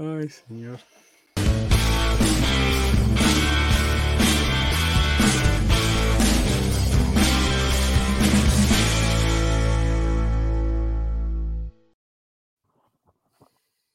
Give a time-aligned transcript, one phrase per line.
[0.00, 0.78] Ay, señor.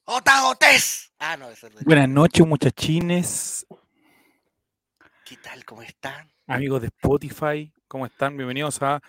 [0.04, 1.10] ¡Otagotes!
[1.18, 1.84] Ah, no, eso es de...
[1.86, 3.66] Buenas noches, muchachines,
[5.24, 5.64] ¿Qué tal?
[5.64, 6.30] ¿Cómo están?
[6.46, 7.72] amigos de Spotify.
[7.88, 8.36] ¿Cómo están?
[8.36, 9.00] Bienvenidos a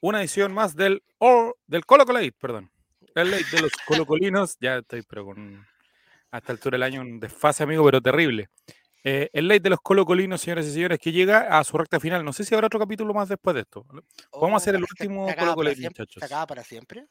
[0.00, 2.70] una edición más del or, del Colo Colo Late, perdón.
[3.14, 4.58] El late de los colocolinos.
[4.60, 5.66] Ya estoy, pero con
[6.36, 8.48] a esta altura del año un desfase, amigo, pero terrible.
[9.04, 12.24] Eh, el late de los colocolinos, señoras y señores, que llega a su recta final.
[12.24, 13.84] No sé si habrá otro capítulo más después de esto.
[14.32, 16.02] Vamos a hacer el Oh, ¿se- último se acaba Colo Colo para Late, siempre?
[16.02, 16.20] muchachos.
[16.20, 17.06] ¿Se acaba para siempre?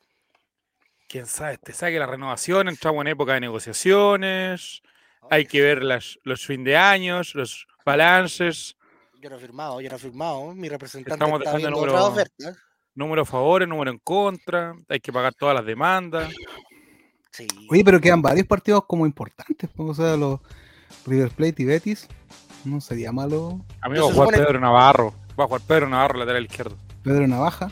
[1.07, 4.81] Quién sabe, te saque la renovación, entramos en época de negociaciones,
[5.29, 8.75] hay que ver las, los fin de años, los balances,
[9.21, 10.53] Yo no he firmado, yo no he firmado.
[10.53, 12.15] Mi representante Estamos está dejando número-
[12.95, 16.33] número a favor, número en contra, hay que pagar todas las demandas.
[17.35, 17.47] Sí.
[17.69, 19.69] Oye, pero quedan varios partidos como importantes.
[19.77, 20.39] O sea, los
[21.05, 22.07] River Plate y Betis.
[22.63, 23.59] No sería malo.
[23.81, 26.77] Amigo, va a jugar supone- Pedro Navarro, va a jugar Pedro Navarro, lateral izquierdo.
[27.03, 27.69] Pedro Navaja.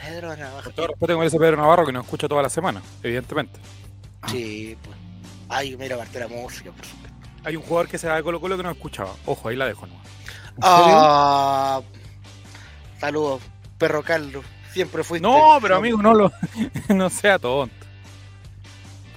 [0.00, 0.70] Pedro Navaja.
[0.70, 3.60] Todo respeto con ese Pedro Navarro que nos escucha toda la semana, evidentemente.
[4.28, 4.96] Sí, pues.
[5.48, 7.16] Ay, mira, parte la música, por supuesto.
[7.44, 9.12] Hay un jugador que se da de Colo Colo que no escuchaba.
[9.26, 10.06] Ojo, ahí la dejo nomás.
[10.62, 11.80] Ah,
[12.98, 13.42] saludos,
[13.78, 14.44] perro Carlos.
[14.72, 15.26] Siempre fuiste.
[15.26, 16.32] No, pero amigo, no lo
[16.94, 17.77] no sea tonto.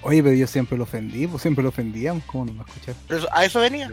[0.04, 2.24] Oye, pero yo siempre lo ofendí, pues siempre lo ofendíamos.
[2.26, 2.96] ¿Cómo no me escuchar?
[3.08, 3.92] Pero eso- ¿A eso venía?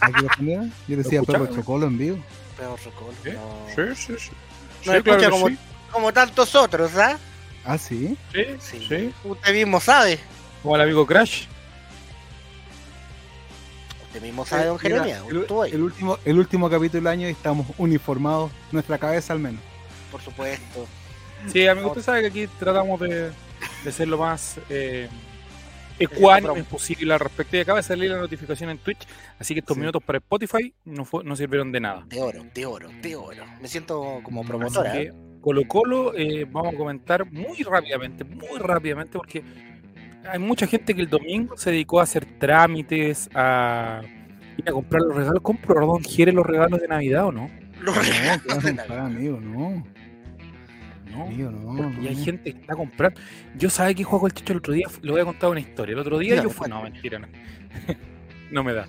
[0.00, 0.70] ¿A qué lo ofendía?
[0.88, 1.22] Yo decía?
[1.22, 2.18] Perro Chocolo en vivo.
[2.56, 3.30] Perro Socolo, ¿Sí?
[3.30, 3.66] no.
[3.94, 4.30] Sí, sí, sí.
[4.86, 5.58] No Sí, escucha claro como, sí.
[5.92, 7.18] como tantos otros, ¿ah?
[7.64, 8.16] Ah, sí.
[8.32, 8.86] Sí, Sí.
[8.88, 9.12] sí.
[9.24, 10.18] Usted mismo sabe.
[10.62, 11.44] Como el amigo Crash.
[14.06, 15.22] Usted mismo sabe, don Mira, Jeremías.
[15.28, 19.60] el, el último, el último capítulo del año y estamos uniformados, nuestra cabeza al menos.
[20.10, 20.86] por supuesto.
[21.52, 23.30] Sí, amigo, usted sabe que aquí tratamos de,
[23.84, 25.08] de ser lo más eh,
[25.98, 27.56] ecuánimes posible al respecto.
[27.56, 29.06] Y acaba de salir la notificación en Twitch,
[29.38, 29.80] así que estos Sí.
[29.80, 32.04] minutos para Spotify no, fue- no sirvieron de nada.
[32.08, 33.44] De oro, de oro, de oro.
[33.60, 34.96] Me siento como Así promotora.
[35.00, 35.04] ¿eh?
[35.12, 39.42] que Colo Colo, eh, vamos a comentar muy rápidamente, muy rápidamente, porque
[40.26, 44.00] hay mucha gente que el domingo se dedicó a hacer trámites, a
[44.56, 45.42] ir a comprar los regalos.
[45.42, 47.50] ¿Compró Don Jere los regalos de Navidad o no?
[47.82, 49.06] Los No, ¿qué regalos vas a de Navidad.
[49.06, 49.38] amigo?
[49.40, 49.84] No,
[51.14, 51.24] No.
[51.24, 51.76] amigo, no.
[51.76, 52.24] Porque ya hay no.
[52.24, 53.20] gente que está comprando.
[53.56, 54.86] Yo sabía que jugó el Checho el otro día.
[55.02, 55.92] Le voy a contar una historia.
[55.94, 56.68] El otro día yo fui.
[56.68, 57.28] No, mentira, no.
[58.50, 58.86] no me da.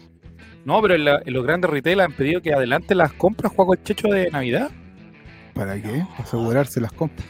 [0.65, 3.73] No, pero en, la- en los grandes retail han pedido que adelante las compras juego
[3.73, 4.71] el Checho de Navidad.
[5.53, 6.03] ¿Para qué?
[6.11, 7.27] Para asegurarse las compras.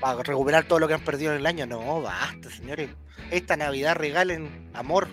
[0.00, 1.66] Para recuperar todo lo que han perdido en el año.
[1.66, 2.90] No, basta, señores.
[3.30, 5.06] Esta Navidad regalen amor.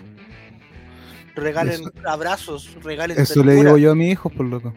[1.36, 4.74] Regalen Eso- abrazos, regalen Eso le digo yo a mi hijo, por loco.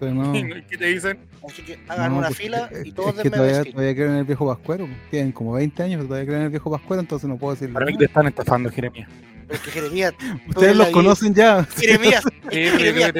[0.00, 0.32] Pero no.
[0.68, 1.18] ¿Qué te dicen?
[1.48, 4.10] Así que hagan no, una porque fila es- y todos es que denme todavía, creen
[4.10, 4.86] en el viejo Pascuero.
[4.86, 4.98] pues.
[5.10, 7.74] Tienen como 20 años, pero todavía creen en el viejo Pascuero, entonces no puedo decirle.
[7.74, 9.08] Para mí te están estafando, Jeremías.
[9.46, 10.14] Pero es que Jeremías,
[10.48, 11.64] Ustedes los conocen ya.
[11.76, 13.12] Jeremías, Jeremías,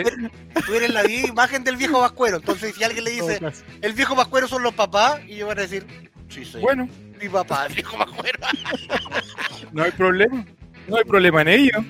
[0.67, 2.39] tú eres la viva imagen del viejo vascuero.
[2.39, 3.41] Entonces, si alguien le dice,
[3.83, 5.85] el viejo vascuero son los papás, y yo voy a decir,
[6.31, 6.89] sí, sí, Bueno,
[7.21, 8.39] mi papá, el viejo vascuero.
[9.73, 10.45] no hay problema.
[10.89, 11.85] No hay problema en ello.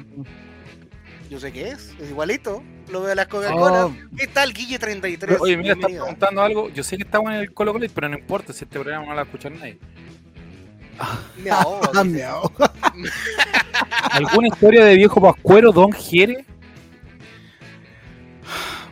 [1.31, 2.63] Yo sé qué es, es igualito.
[2.91, 3.87] Lo veo en las Coca-Cola.
[3.87, 5.41] Oh, ¿Qué tal, Guille 33?
[5.41, 6.05] Oye, mira, estás Bienvenido.
[6.05, 6.69] preguntando algo.
[6.71, 9.11] Yo sé que estamos en el Colo Colo, pero no importa si este programa no
[9.11, 9.79] lo va a escuchar nadie.
[11.43, 12.17] Me ahogo, ah, dice.
[12.17, 12.53] miau.
[14.11, 16.45] ¿Alguna historia de viejo Pascuero, Don Jere?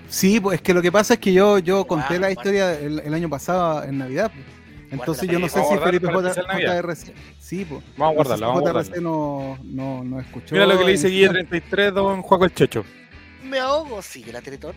[0.08, 2.98] Sí, pues es que lo que pasa es que yo, yo conté la historia el,
[3.00, 4.32] el año pasado en Navidad.
[4.34, 4.62] pues.
[4.92, 6.06] Entonces yo no sé si Felipe.
[6.08, 7.14] JRC.
[7.52, 7.82] Sí, pues.
[7.98, 10.54] Vamos a guardarla, vamos a JRC no, no, no escuchó.
[10.54, 12.82] Mira lo que le dice Guille 33, Don Juaco el Checho.
[13.44, 14.74] Me ahogo, sí, la Teletón.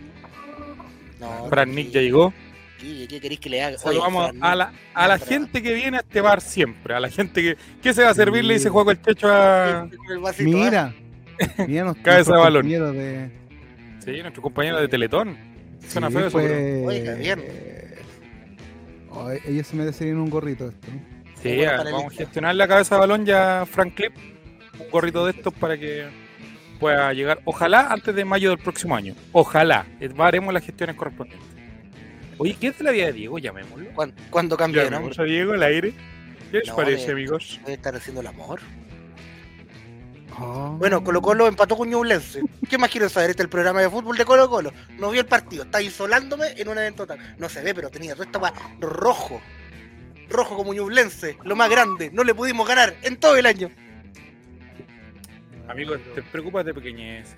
[1.22, 2.34] No, Fran Nick ya llegó.
[2.82, 3.78] Guille, ¿qué queréis que le haga?
[3.78, 6.94] Oye, Saludamos Fran a la, a la gente que viene a este bar siempre.
[6.96, 7.58] A la gente que.
[7.82, 8.44] ¿Qué se va a servir?
[8.44, 8.68] Le dice.
[8.68, 9.88] Juaco el Checho a.
[10.12, 10.54] el vasito, ¿eh?
[10.54, 10.94] Mira,
[11.70, 12.68] mira nuestro, Cabeza de balón.
[12.68, 13.32] de.
[14.04, 15.38] Sí, nuestro compañero de Teletón.
[15.88, 17.40] Suena Sí, feo eso, pero- Oiga, bien.
[17.42, 18.02] eh,
[19.46, 20.88] ellos se merecerían un gorrito esto.
[20.92, 21.15] ¿no?
[21.50, 24.14] Sí, Bueno, a- para el vamos a gestionar la cabeza de balón ya, Frank Clip.
[24.80, 26.08] Un gorrito de estos para que
[26.80, 27.40] pueda llegar.
[27.46, 29.16] Ojalá antes de mayo del próximo año.
[29.32, 29.86] Ojalá.
[30.20, 31.48] Haremos las gestiones correspondientes.
[32.38, 33.40] Oye, ¿qué es de la vida de Diego?
[33.40, 33.90] Llamémoslo.
[33.94, 35.32] ¿Cuándo, cuándo cambia de Llamemos nombre?
[35.32, 35.94] a Diego al aire.
[36.52, 37.60] ¿Qué les No, parece, de- amigos?
[37.64, 38.60] Debe estar haciendo el amor.
[40.38, 40.76] Oh.
[40.78, 42.42] Bueno, Colo Colo empató con Ñublense.
[42.70, 43.30] ¿Qué más quieren saber?
[43.30, 44.74] Este es el programa de fútbol de Colo Colo.
[44.98, 47.36] No vi el partido, está isolándome en un evento total.
[47.38, 49.40] No se ve, pero tenía toda esta weá rojo.
[50.30, 52.10] Rojo como Ñublense, lo más grande.
[52.12, 53.70] No le pudimos ganar en todo el año.
[55.68, 57.36] Amigos, te preocupas de pequeñeces.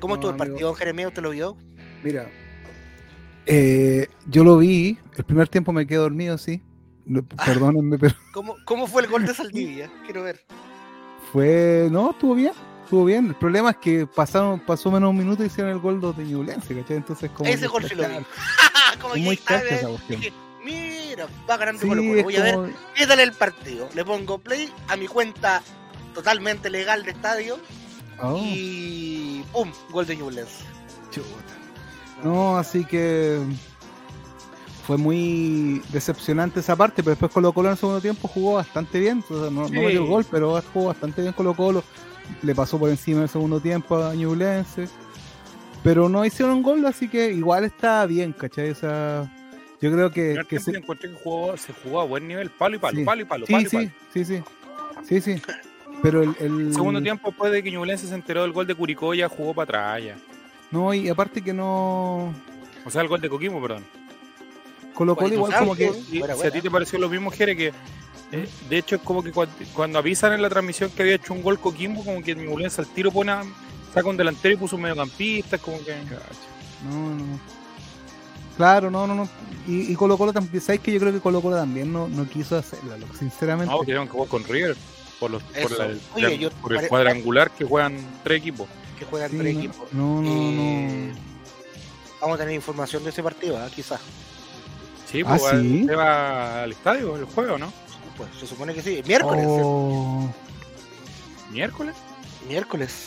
[0.00, 0.36] ¿Cómo No, estuvo el amigo.
[0.38, 1.08] partido, don Jeremías?
[1.08, 1.56] ¿Usted lo vio?
[2.02, 2.28] Mira,
[3.46, 6.62] eh, yo lo vi, el primer tiempo me quedé dormido, sí.
[7.04, 7.44] No, Ah.
[7.46, 9.90] Perdónenme, pero ¿Cómo, ¿Cómo fue el gol de Saldivia?
[10.04, 10.40] Quiero ver.
[11.32, 11.88] Fue.
[11.90, 12.52] No, estuvo bien.
[12.84, 13.26] Estuvo bien.
[13.28, 16.74] El problema es que pasaron, pasó menos un minuto y hicieron el gol de Ñublense,
[16.74, 16.96] ¿cachai?
[16.98, 17.48] Entonces, como.
[17.50, 18.14] Ese que- gol sí lo vi.
[19.00, 20.20] Como que muy chacha esa cuestión.
[20.64, 22.22] Mira, va ganando Sí, Colo Colo.
[22.22, 22.58] Voy a ver
[22.96, 23.88] qué tal el partido.
[23.94, 25.62] Le pongo play a mi cuenta
[26.14, 27.58] totalmente legal de estadio
[28.20, 29.72] Oh, y ¡pum!
[29.90, 30.64] Gol de Ñublense.
[31.10, 31.28] chuta.
[32.22, 33.40] No, así que.
[34.86, 38.98] Fue muy decepcionante esa parte, pero después Colo Colo en el segundo tiempo jugó bastante
[38.98, 39.24] bien.
[39.28, 39.74] o sea, no, no Sí.
[39.74, 41.84] metió el gol, pero jugó bastante bien Colo Colo.
[42.42, 44.88] Le pasó por encima en el segundo tiempo a Ñublense.
[45.84, 48.70] Pero no hicieron un gol, así que igual está bien, ¿cachai?
[48.70, 49.32] O sea,
[49.82, 52.26] yo creo que, Primer que tiempo se- yo encontré que jugó, se jugó a buen
[52.26, 53.04] nivel, palo y palo, Sí.
[53.04, 53.90] palo y palo, Sí, palo y sí, palo.
[54.14, 54.42] sí, sí.
[55.06, 55.42] Sí, sí.
[56.02, 59.12] Pero el, el- Segundo tiempo, después de que Ñublense se enteró del gol de Curicó,
[59.14, 59.64] ya jugó para
[59.96, 60.16] atrás ya.
[60.70, 62.34] No, y aparte que no.
[62.84, 63.84] O sea, el gol de Coquimbo, perdón.
[64.94, 65.92] Colo Colo igual como que.
[66.10, 67.72] Y Buena, si a ti te pareció lo mismo, Jere, que
[68.32, 71.34] eh, de hecho es como que cuando, cuando avisan en la transmisión que había hecho
[71.34, 73.44] un gol Coquimbo, como que Ñublense al tiro pone a-
[73.92, 75.94] saca un delantero y puso un mediocampista, como que...
[76.88, 77.40] No, no.
[78.56, 79.28] Claro, no, no, no.
[79.66, 80.60] Y, y Colo Colo también.
[80.62, 83.72] ¿Sabes que Yo creo que Colo Colo también no, no quiso hacerlo, loco, sinceramente.
[83.72, 84.76] No, querían que jugar con River
[85.20, 88.68] por, los, por, la- el, Oye, yo- por el pare- cuadrangular que juegan tres equipos.
[88.98, 89.92] Que juegan Sí, tres no, equipos.
[89.92, 91.32] no, no, Eh, no.
[92.20, 93.68] Vamos a tener información de ese partido, ¿ah?
[93.74, 94.00] quizás.
[95.10, 95.84] Sí, Ah, pues ¿sí?
[95.86, 97.72] se va al estadio el juego, ¿no?
[98.16, 99.02] Pues se supone que sí.
[99.06, 99.44] Miércoles.
[99.48, 100.32] Oh,
[101.50, 101.94] ¿Miércoles?
[102.48, 103.06] Miércoles.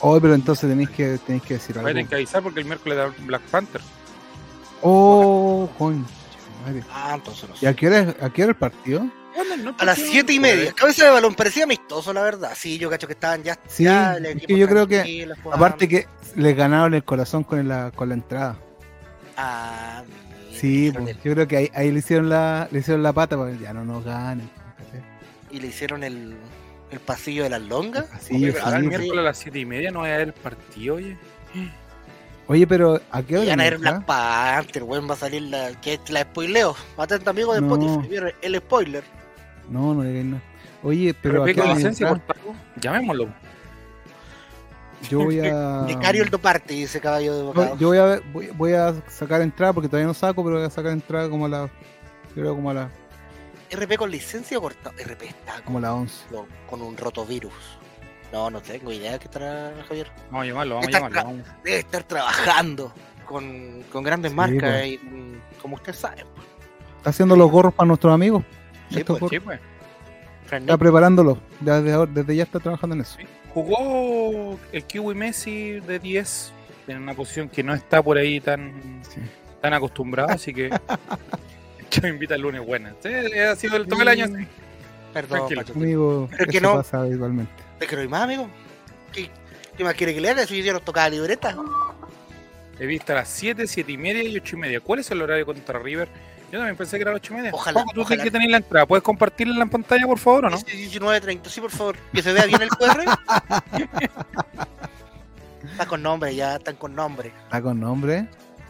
[0.00, 2.08] oh, pero entonces tenéis que, tenéis que decir Voy a tener algo.
[2.10, 3.80] que avisar porque el miércoles da Black Panther.
[4.82, 6.10] Oh, concha
[6.66, 6.82] madre.
[6.92, 7.68] Ah, entonces no ¿Y sé.
[7.68, 9.06] a qué hora, a qué hora el partido?
[9.78, 10.72] A las siete y media.
[10.72, 12.52] Cabeza de balón, parecía amistoso, la verdad.
[12.54, 13.58] Sí, yo cacho que estaban ya.
[13.66, 15.28] Sí, ya el es equipo que yo creo que.
[15.50, 16.06] Aparte que
[16.36, 18.56] les ganaron el corazón con la, con la entrada.
[19.36, 20.02] Ah,
[20.48, 23.12] mira, Sí, pues, el- yo creo que ahí, ahí le hicieron la, le hicieron la
[23.12, 24.48] pata para que ya no nos ganen.
[25.50, 26.36] Y le hicieron el,
[26.90, 28.06] el pasillo de las longas.
[28.20, 28.98] Sí, ahora el pues.
[28.98, 31.16] miércoles a las siete y media no va a haber partido, oye.
[32.48, 33.50] Oye, pero ¿a qué Y hora?
[33.50, 33.78] van a ver?
[33.78, 35.70] Black Panther, weón, va a salir la.
[35.80, 36.74] que la spoileo.
[36.96, 37.74] Atento amigo de No.
[37.74, 39.04] Spotify, el spoiler.
[39.68, 40.42] No, no digáis nada.
[40.82, 42.34] Oye, pero ¿a qué hora licencia entra?
[42.34, 42.54] cortado.
[42.80, 43.28] Llamémoslo.
[45.08, 45.82] Yo voy a.
[45.86, 47.76] Vicario el Doparte, dice caballo de bocado.
[47.78, 50.66] yo voy a, ver- voy, voy a sacar entrada porque todavía no saco, pero voy
[50.66, 51.70] a sacar entrada como a la.
[52.34, 52.88] Creo como a la,
[53.70, 54.94] RP con licencia o cortado.
[54.98, 56.24] RP está como a la 11.
[56.30, 57.52] con, con un rotovirus.
[58.32, 60.08] No, no tengo idea de qué estará Javier.
[60.30, 61.22] Vamos a llamarlo, vamos a llamarlo.
[61.24, 61.46] vamos.
[61.64, 62.92] Debe estar trabajando
[63.26, 64.86] con, con grandes Sí, marcas pues.
[64.92, 66.24] y mm, como usted sabe.
[66.34, 66.46] pues.
[66.98, 68.42] Está haciendo los gorros para nuestros amigos.
[68.90, 69.60] Sí, Estos pues, Sí, pues.
[70.50, 71.38] Está preparándolos.
[71.60, 73.16] Desde, ahora- desde ya está trabajando en eso.
[73.54, 76.52] Jugó el Kiwi Messi de 10
[76.88, 79.20] en una posición que no está por ahí tan, Sí.
[79.60, 80.68] tan acostumbrado, así que
[81.90, 82.94] yo me invito el lunes buena.
[83.02, 83.08] Sí,
[83.38, 84.46] ha sido el, todo el año así.
[85.12, 85.60] Perdón, Tranquilo.
[85.62, 85.72] Pacho.
[85.74, 86.74] Amigo, Pero que eso no.
[86.76, 87.52] pasa habitualmente.
[87.82, 88.48] ¿Te quiero ir más, amigo?
[89.12, 89.28] ¿Qué,
[89.76, 90.46] qué más quiere que le haga?
[90.46, 91.56] Si yo nos tocaba libreta.
[92.78, 94.80] He visto a las 7, 7 y media y 8 y media.
[94.80, 96.06] ¿Cuál es el horario contra River?
[96.52, 97.50] Yo también pensé que era a las 8 y media.
[97.52, 98.06] Ojalá, tú ojalá.
[98.06, 98.86] tienes que tener la entrada.
[98.86, 100.58] ¿Puedes compartirla en la pantalla, por favor, o no?
[100.58, 101.96] 19.30, sí, por favor.
[102.12, 103.02] Que se vea bien el QR.
[105.72, 107.32] Está con nombre, ya están con nombre.
[107.46, 108.28] Está con nombre.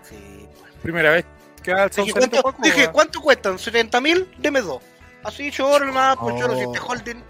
[0.08, 0.72] Sí, pues.
[0.82, 1.26] Primera vez
[1.62, 2.88] que va al Dije, ¿cuánto, Paco, dije.
[2.90, 3.58] ¿cuánto cuestan?
[3.58, 4.26] ¿70 mil?
[4.38, 4.80] Deme dos.
[5.22, 6.72] Así, choro nomás, pues choro, si Oh.
[6.74, 7.22] este holding,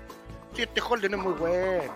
[0.58, 1.94] este holding es muy bueno.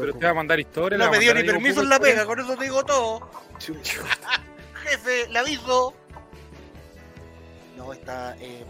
[0.00, 0.96] Pero te va a mandar historia.
[0.98, 3.28] No me dio ni permiso en la pega, con eso te digo todo.
[4.84, 5.94] Jefe, le aviso.
[7.76, 8.36] No, está.
[8.38, 8.64] eh,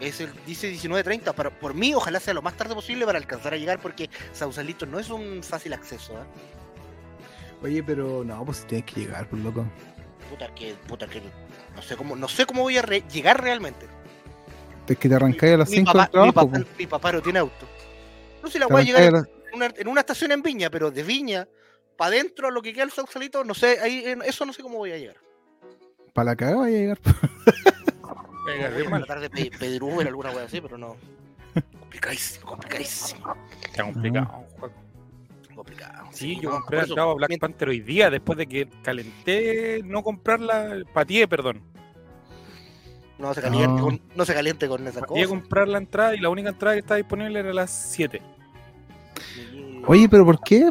[0.00, 1.34] es el, dice 19.30.
[1.34, 4.86] Para, por mí, ojalá sea lo más tarde posible para alcanzar a llegar, porque Sausalito
[4.86, 6.14] no es un fácil acceso.
[6.14, 6.24] ¿eh?
[7.62, 9.64] Oye, pero no, pues tienes que llegar, pues loco.
[10.30, 11.22] Puta que, puta que.
[11.74, 13.86] No sé cómo, no sé cómo voy a re- llegar realmente.
[14.88, 16.48] Es que te arrancáis a las Mi 5 papá, del trabajo.
[16.48, 17.66] mi, papá, mi papá no tiene auto.
[18.42, 20.90] No sé si la voy a llegar en una, en una estación en Viña, pero
[20.90, 21.48] de Viña
[21.96, 24.62] para adentro a lo que queda el Sausalito, no sé, ahí, en- eso no sé
[24.62, 25.16] cómo voy a llegar.
[26.12, 26.98] Para la cagada vaya a llegar.
[28.46, 30.96] Venga, Voy a tratar de pe- pedir Uber alguna wea así, pero no.
[31.80, 33.34] Complicadísimo, complicadísimo.
[33.64, 34.44] Está complicado.
[35.54, 36.08] Complicado.
[36.12, 40.82] Sí, yo no, compré a Black Panther hoy día, después de que calenté no comprarla,
[40.92, 41.62] patié, perdón.
[43.18, 43.82] No se caliente, No.
[43.82, 45.28] con, no se caliente con esa Patié a cosa.
[45.40, 48.20] comprar la entrada y la única entrada que estaba disponible era a las 7.
[49.86, 50.70] Oye, pero ¿por qué?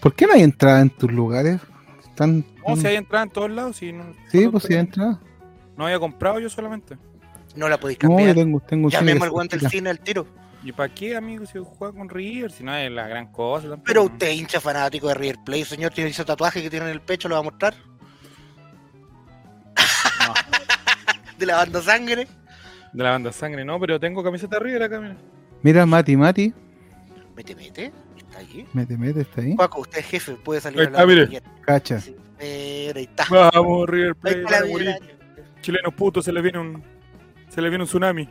[0.00, 1.60] ¿Por qué no hay entrada en tus lugares?
[2.08, 2.44] Están.
[2.66, 4.04] No, si hay entrada en todos lados, si no.
[4.30, 5.20] Sí, pues sí hay entrada.
[5.76, 6.96] No había comprado yo solamente.
[7.56, 8.36] no la podéis No, yo cambiar.
[8.36, 10.26] tengo, tengo Llamemos al guante del cine al tiro.
[10.62, 12.52] ¿Y para qué, amigo, si juega con River?
[12.52, 13.62] Si no es la gran cosa.
[13.68, 16.92] tampoco, Pero usted, hincha fanático de River Plate, señor, tiene ese tatuaje que tiene en
[16.92, 17.74] el pecho, lo va a mostrar.
[21.40, 22.28] De la banda sangre.
[22.92, 25.16] De la banda sangre, no, pero tengo camiseta de River acá, mira.
[25.62, 26.54] Mira, Mati, Mati.
[27.36, 27.92] Mete, mete.
[28.16, 28.66] Está ahí.
[28.72, 29.54] Mete, mete, está ahí.
[29.56, 31.42] Paco, usted es jefe, puede salir Ahí a está, mire.
[31.62, 32.00] Cacha.
[32.00, 33.24] Sí, pero ahí está.
[33.30, 34.96] Vamos, River Plate, la morir.
[35.62, 36.82] Chilenos putos, se les viene un.
[37.48, 38.28] Se les viene un tsunami.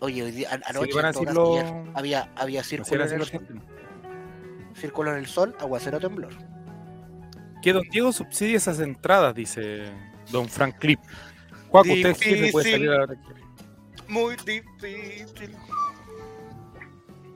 [0.00, 2.28] Oye, hoy día, an- Sí, anoche van a en todo decir caso, los- ayer había,
[2.36, 3.40] había círculo en, el sol,
[4.74, 6.32] círculo en el sol, aguacero temblor.
[7.62, 9.84] Que don Diego subsidie esas entradas, dice
[10.30, 11.00] don Frank Clip.
[11.74, 13.16] Juaco, usted es jefe, puede salir a la
[14.06, 15.56] Muy difícil.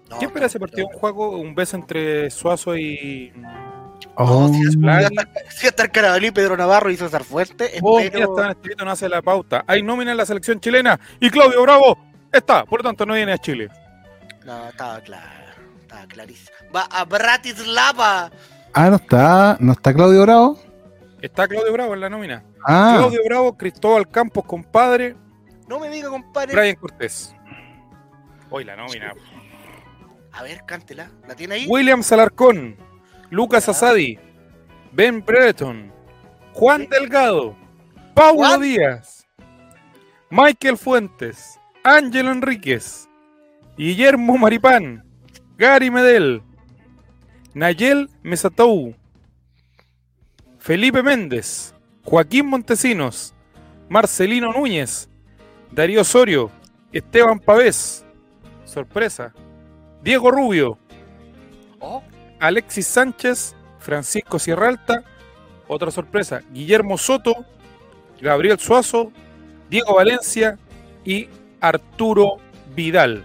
[0.09, 0.87] No, ¿Qué espera ese partido?
[0.87, 1.31] ¿Un juego?
[1.31, 3.33] ¿Un beso entre Suazo y.
[4.15, 4.63] Oh, si?
[5.51, 8.19] Si hasta el Carabalí, Pedro Navarro y César Fuerte, Oh, espero...
[8.21, 9.65] mira, Esteban Escrito no hace la pauta.
[9.67, 11.99] Hay nómina en la selección chilena y Claudio Bravo
[12.33, 13.69] está, por lo tanto no viene a Chile.
[14.47, 16.51] No, estaba claro, estaba clarísimo.
[16.75, 18.31] Va a Bratislava.
[18.73, 19.57] Ah, no está.
[19.59, 20.59] ¿No está Claudio Bravo?
[21.21, 22.45] Está Claudio Bravo en la nómina.
[22.65, 25.17] Ah, Claudio Bravo, Cristóbal Campos, compadre,
[25.69, 26.55] No me diga, compadre.
[26.55, 27.35] Brian Cortés.
[28.51, 29.13] Hoy la nómina.
[30.33, 31.11] A ver, cántela.
[31.27, 31.67] ¿La tiene ahí?
[31.69, 32.77] William Salarcón,
[33.31, 33.73] Lucas Ya.
[33.73, 34.19] Asadi,
[34.93, 35.93] Ben Brereton,
[36.55, 37.55] Juan Delgado,
[38.15, 38.59] Paulo.
[38.59, 39.27] Díaz,
[40.31, 43.09] Michael Fuentes, Ángelo Enríquez,
[43.77, 45.05] Guillermo Maripán,
[45.57, 46.43] Gary Medel,
[47.55, 48.95] Nayel Mesatou,
[50.59, 51.75] Felipe Méndez,
[52.09, 53.35] Joaquín Montesinos,
[53.91, 55.11] Marcelino Núñez,
[55.71, 56.51] Darío Osorio,
[56.91, 58.03] Esteban Pavés,
[58.65, 59.35] sorpresa,
[60.03, 60.79] Diego Rubio,
[61.81, 62.03] Oh,
[62.41, 65.05] Alexis Sánchez, Francisco Sierralta,
[65.69, 67.35] otra sorpresa, Guillermo Soto,
[68.23, 69.13] Gabriel Suazo,
[69.69, 70.59] Diego Valencia
[71.05, 71.29] y
[71.61, 72.39] Arturo
[72.75, 73.23] Vidal.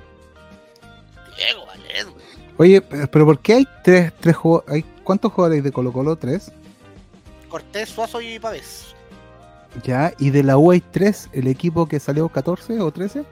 [1.38, 2.26] Diego, vale, güey.
[2.58, 4.74] oye, pe- pero ¿por qué hay tres, tres jugadores?
[4.76, 6.16] ¿Hay ¿Cuántos jugadores hay de Colo Colo?
[6.18, 6.52] ¿Tres?
[7.54, 8.96] Cortés, Suazo y Pavés.
[9.84, 13.24] Ya, y de la U hay tres, el equipo que salió 14 o 13.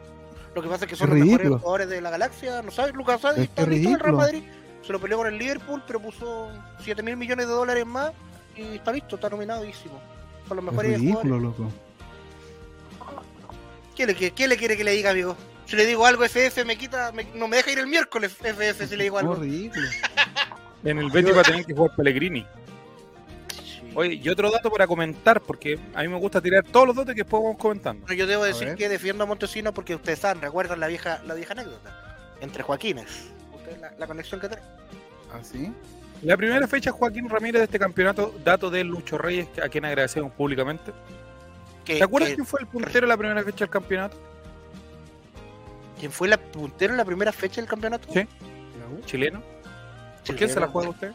[0.53, 1.57] Lo que pasa es que son Es los mejores ridículo.
[1.59, 2.61] jugadores de la galaxia.
[2.61, 2.93] ¿No sabes?
[2.93, 4.17] Lucas Sadi Es está listo en el Real ridículo.
[4.17, 4.43] Madrid.
[4.85, 6.49] Se lo peleó con el Liverpool, pero puso
[6.83, 8.11] 7 mil millones de dólares más
[8.55, 9.99] y está listo, está nominadísimo.
[10.47, 11.59] Son los Es mejores ridículo, jugadores.
[11.59, 11.71] loco.
[13.95, 15.35] ¿Qué le, quiere- qué le quiere que le diga, amigo?
[15.65, 18.87] Si le digo algo, FF me quita, me- no me deja ir el miércoles, FF,
[18.87, 19.33] si le digo algo.
[19.33, 19.87] ridículo.
[20.83, 22.45] En el Betis va a tener que jugar Pellegrini.
[23.93, 27.13] Oye, y otro dato para comentar, porque a mí me gusta tirar todos los datos
[27.13, 28.01] que después vamos comentando.
[28.05, 31.33] Bueno, yo debo decir que defiendo a Montesino porque ustedes saben, recuerdan la vieja, la
[31.33, 33.29] vieja anécdota entre Joaquines.
[33.53, 34.69] Ustedes la, la conexión que tenemos.
[35.33, 35.71] ¿Ah, sí?
[36.21, 40.31] La primera fecha, Joaquín Ramírez de este campeonato, dato de Lucho Reyes, a quien agradecemos
[40.33, 40.91] públicamente.
[41.83, 44.17] Que- ¿Te acuerdas quién fue el puntero en la primera fecha del campeonato?
[46.00, 48.07] ¿Quién fue la puntero en la primera fecha del campeonato?
[48.13, 48.27] Sí.
[49.05, 49.41] ¿Chileno?
[50.25, 51.12] ¿Por quién se la juega usted?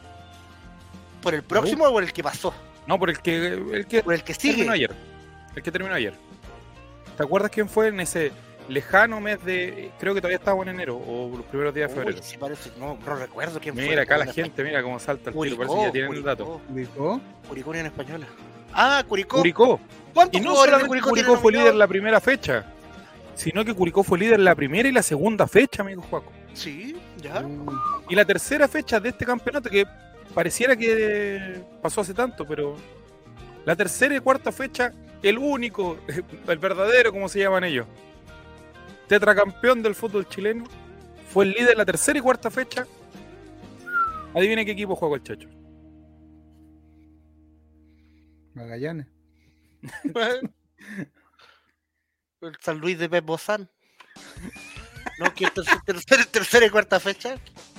[1.26, 2.54] ¿Por el próximo o por el que pasó?
[2.86, 4.70] No, por el que, el que Por el que terminó sigue.
[4.70, 4.90] ayer.
[5.56, 6.14] El que terminó ayer.
[7.16, 8.30] ¿Te acuerdas quién fue en ese
[8.68, 9.90] lejano mes de.
[9.98, 12.22] Creo que todavía estábamos en enero o los primeros días de Uy, febrero?
[12.22, 13.88] sí parece, no, no recuerdo quién fue.
[13.88, 15.56] Mira, acá la gente, mira cómo salta el tiro.
[15.56, 16.60] Curicó, Parece que ya tienen el dato.
[16.68, 17.20] Curicó.
[17.48, 18.26] Curicó en española.
[18.72, 19.38] Ah, Curicó.
[19.38, 19.80] Curicó.
[20.14, 22.66] ¿Cuántos Y no solamente Curicó, Curicó, fue líder la primera fecha,
[23.34, 26.30] sino que Curicó fue líder la primera y la segunda fecha, amigo Juaco.
[26.54, 27.40] Sí, ya.
[27.40, 27.66] Mm,
[28.10, 29.84] Y la tercera fecha de este campeonato, que
[30.36, 32.76] pareciera que pasó hace tanto, pero
[33.64, 35.98] la tercera y cuarta fecha, el único,
[36.46, 37.86] el verdadero, como se llaman ellos,
[39.08, 40.64] tetracampeón del fútbol chileno,
[41.32, 42.86] fue el líder la tercera y cuarta fecha.
[44.34, 45.48] Adivine qué equipo juega el Chacho.
[48.52, 49.06] Magallanes.
[52.42, 53.70] el San Luis de Pep Bozán.
[55.18, 57.36] No, que tercera, tercera, tercera y cuarta fecha.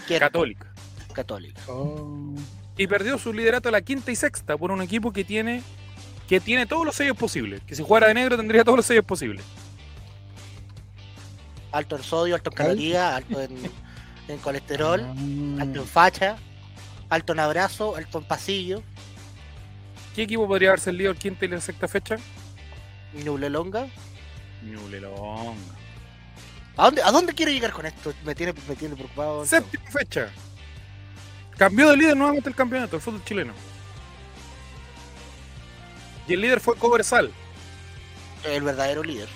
[0.07, 0.21] ¿Quién?
[0.21, 0.73] Católica.
[1.17, 1.61] Católica.
[1.67, 2.35] Oh.
[2.77, 5.63] Y perdió su liderato a la quinta y sexta por un equipo que tiene
[6.29, 7.61] que tiene todos los sellos posibles.
[7.65, 9.43] Que si jugara de negro tendría todos los sellos posibles.
[11.71, 13.57] Alto en sodio, alto en calorías, alto en,
[14.27, 15.61] en colesterol, Ah.
[15.61, 16.37] alto en facha,
[17.09, 18.83] alto en abrazo, alto en pasillo,
[20.15, 22.17] ¿Qué equipo podría haberse el líder quinta y la sexta fecha?
[23.23, 23.87] Ñuble longa.
[24.63, 25.55] Ñublenón.
[26.75, 28.11] ¿A dónde, ¿A dónde quiere llegar con esto?
[28.25, 29.45] Me tiene, me tiene preocupado.
[29.45, 30.29] Séptima fecha.
[31.57, 33.53] Cambió de líder nuevamente el campeonato, el fútbol chileno.
[36.27, 37.31] Y el líder fue Cobresal.
[38.43, 39.29] El verdadero líder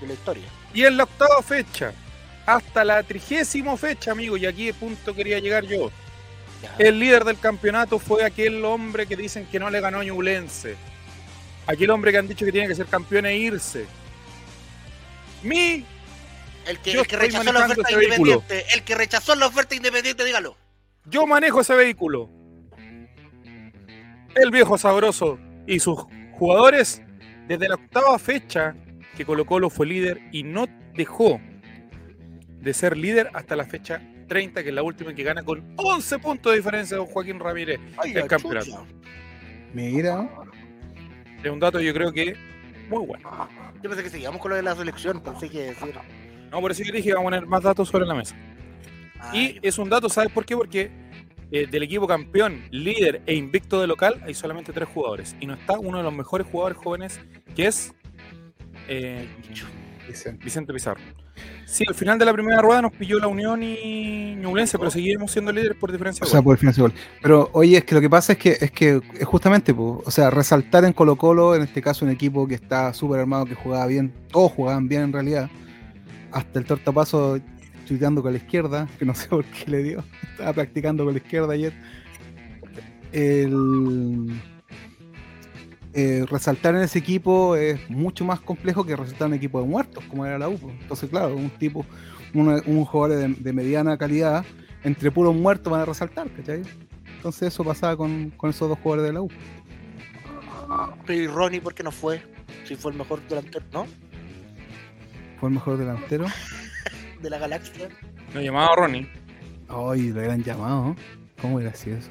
[0.00, 0.44] de la historia.
[0.72, 1.92] Y en la octava fecha,
[2.46, 5.90] hasta la trigésima fecha, amigo, y aquí de punto quería llegar yo.
[6.62, 6.74] Ya.
[6.78, 10.76] El líder del campeonato fue aquel hombre que dicen que no le ganó a Ñublense.
[11.66, 13.86] Aquel hombre que han dicho que tiene que ser campeón e irse.
[15.42, 15.84] Mi
[16.66, 18.32] El que, el rechazó la oferta vehículo.
[18.32, 18.74] independiente.
[18.74, 20.56] El que rechazó la oferta independiente, dígalo.
[21.10, 22.30] Yo manejo ese vehículo.
[24.34, 27.02] El viejo sabroso y sus jugadores,
[27.46, 28.74] desde la octava fecha
[29.16, 31.40] que Colo Colo fue líder y no dejó
[32.60, 36.18] de ser líder hasta la fecha 30, que es la última que gana con 11
[36.18, 38.66] puntos de diferencia don Joaquín Ramírez Ay, el campeonato.
[38.66, 38.80] chucha.
[39.72, 40.28] Mira.
[41.42, 42.36] Es un dato yo creo que
[42.88, 43.48] muy bueno.
[43.82, 45.94] Yo pensé que seguíamos con lo de la selección, pensé que decir.
[46.50, 48.34] No, por eso yo dije que vamos a poner más datos sobre la mesa.
[49.32, 50.56] Y es un dato, ¿sabes por qué?
[50.56, 50.90] Porque
[51.50, 55.36] eh, del equipo campeón, líder e invicto de local hay solamente tres jugadores.
[55.40, 57.20] Y no está uno de los mejores jugadores jóvenes,
[57.54, 57.92] que es
[58.88, 59.26] eh.
[60.42, 61.00] Vicente Pizarro.
[61.66, 65.30] Sí, al final de la primera rueda nos pilló la Unión y Ñublense, pero seguimos
[65.30, 66.92] siendo líderes por diferencia O sea, por final de gol.
[67.20, 70.10] Pero oye, es que lo que pasa es que es que es justamente, po, o
[70.10, 73.54] sea, resaltar en Colo Colo, en este caso un equipo que está súper armado, que
[73.54, 75.50] jugaba bien, todos jugaban bien en realidad,
[76.32, 77.38] hasta el tortapaso
[77.88, 81.18] tuiteando con la izquierda, que no sé por qué le dio, estaba practicando con la
[81.18, 81.72] izquierda ayer.
[83.12, 84.38] El,
[85.94, 89.66] eh, resaltar en ese equipo es mucho más complejo que resaltar en un equipo de
[89.66, 90.58] muertos, como era la U.
[90.58, 90.70] po.
[90.70, 91.84] Entonces, claro, un tipo,
[92.34, 94.44] una- un jugador de, de mediana calidad,
[94.84, 96.62] entre puros muertos van a resaltar, ¿cachai?
[97.16, 99.28] Entonces eso pasaba con, con esos dos jugadores de la U.
[101.06, 102.22] pero ¿y Ronnie por qué no fue?
[102.64, 103.86] Si fue el mejor delantero, ¿no?
[105.40, 106.26] Fue el mejor delantero.
[107.20, 107.88] De la galaxia.
[108.34, 109.08] Nos llamaba Ronnie.
[109.68, 110.96] Ay, lo habían llamado.
[111.40, 112.10] ¿Cómo era así eso?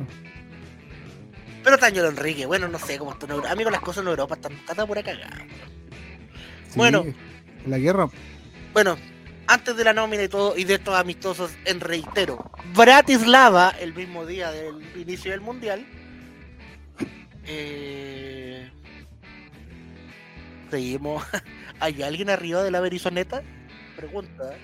[1.63, 3.51] Pero Tañero Enrique, bueno, no sé cómo está en Europa.
[3.51, 5.13] Amigo, las cosas en Europa están, por acá.
[6.69, 7.03] Sí, Bueno.
[7.65, 8.07] La guerra.
[8.73, 8.97] Bueno,
[9.47, 14.25] antes de la nómina y todo, y de estos amistosos, en reitero, Bratislava, el mismo
[14.25, 15.85] día del inicio del mundial,
[17.45, 18.69] eh,
[20.69, 21.23] seguimos.
[21.79, 23.43] ¿Hay alguien arriba de la Berizoneta?
[23.95, 24.55] Pregunta.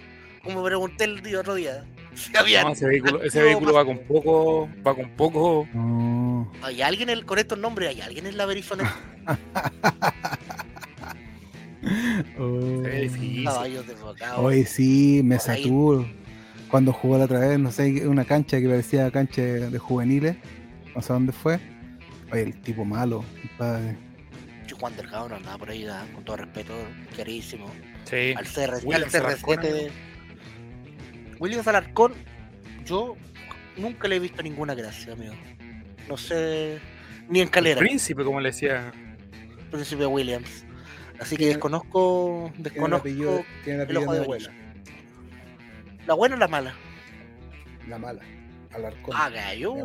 [0.43, 1.83] Como pregunté el otro día.
[2.15, 5.67] Si había, No, ese vehículo, ese activo vehículo va con poco, va con poco.
[5.73, 6.51] No.
[6.61, 7.89] ¿Hay alguien el- con estos nombres?
[7.89, 8.95] ¿Hay alguien en la Berizoneta?
[12.39, 12.81] Oh.
[13.43, 13.85] Caballos.
[14.37, 15.63] Hoy sí, ahí.
[15.63, 16.05] Tour.
[16.69, 20.37] Cuando jugó la otra vez, no sé, una cancha que parecía cancha de juveniles.
[20.95, 21.59] No sé dónde fue.
[22.31, 23.97] Oye, el tipo malo, compadre.
[24.65, 26.73] Yo, Juan Delgado no andaba por ahí, con todo respeto,
[27.15, 27.69] queridísimo.
[28.05, 28.33] Sí.
[28.37, 29.91] al CR, al Alarcón, CR7
[31.43, 32.13] William Alarcón,
[32.85, 33.17] yo
[33.75, 35.33] nunca le he visto ninguna gracia, amigo.
[36.07, 36.79] No sé,
[37.27, 38.93] ni en calera, Príncipe, como le decía.
[39.69, 40.65] Príncipe Williams.
[41.19, 43.09] Así que desconozco, Tiene desconozco
[43.65, 44.51] tiene el ojo de abuela.
[46.07, 46.73] la buena o la mala.
[47.89, 48.21] La mala.
[48.71, 49.13] Alarcón.
[49.17, 49.75] Ah, gallo.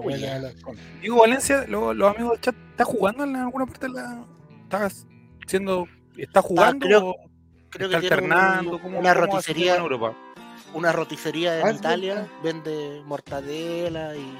[1.02, 4.24] Digo, Valencia, lo- los amigos del chat, ¿está jugando en alguna parte de la.
[4.62, 4.88] ¿Está
[5.48, 5.88] siendo.
[6.16, 6.86] ¿Está jugando?
[6.86, 7.16] creo- o
[7.70, 8.80] Creo está que tiene un- alternando?
[8.80, 10.16] ¿Cómo- una cómo roticería, en Europa?
[10.74, 14.36] Una roticería en Ah, Italia, vende mortadela y.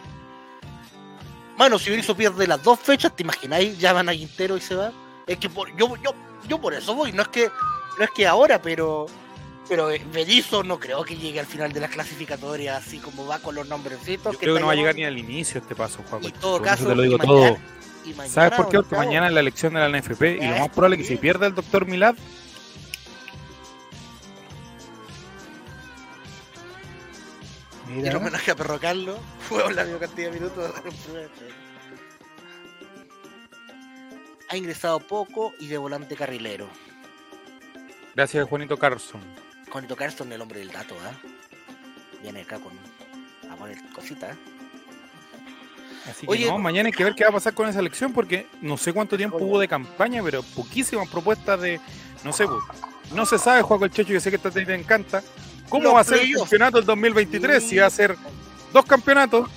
[1.57, 3.79] Bueno, si Berizzo pierde las dos fechas, ¿te imagináis?
[3.79, 4.93] Llaman a Quintero y se va.
[5.27, 6.15] Es que por, yo, yo,
[6.49, 7.49] yo por eso voy, no es que,
[7.99, 9.07] no es que ahora, pero.
[9.69, 13.39] Pero eh, Berizzo no creo que llegue al final de las clasificatorias así como va
[13.41, 14.33] con los nombrecitos.
[14.33, 16.23] Yo creo que no va a llegar ni al inicio este paso, Juan.
[16.25, 17.41] Y en todo caso, te lo digo y todo.
[18.17, 18.77] mañana- ¿Sabes por qué?
[18.79, 21.09] Porque mañana es la elección de la NFP y lo Eh, más probable es que
[21.09, 22.15] si pierda el doctor Milad,
[27.89, 30.73] Mira, el homenaje a Perro Carlos fue la misma cantidad de minutos.
[34.51, 36.69] ha ingresado poco y de volante carrilero.
[38.15, 39.21] gracias Juanito Carlson.
[39.71, 41.13] Juanito Carson, el hombre del dato, ¿ah?
[42.23, 42.73] Viene acá con
[43.51, 44.35] a poner cositas.
[44.35, 44.39] ¿eh?
[46.09, 48.13] Así que Oye, no, mañana hay que ver qué va a pasar con esa elección
[48.13, 51.81] porque no sé cuánto tiempo hubo de campaña, pero poquísimas propuestas de,
[52.25, 52.63] no sé, pues,
[53.13, 55.23] no se sabe, Juan el Checho, yo sé que esta te encanta,
[55.69, 58.17] cómo va a ser el campeonato del 2023, si va a ser
[58.73, 59.49] dos campeonatos,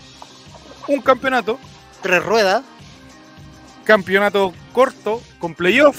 [0.87, 1.59] un campeonato,
[2.01, 2.63] Tres ruedas.
[3.83, 5.97] campeonato corto, con playoff,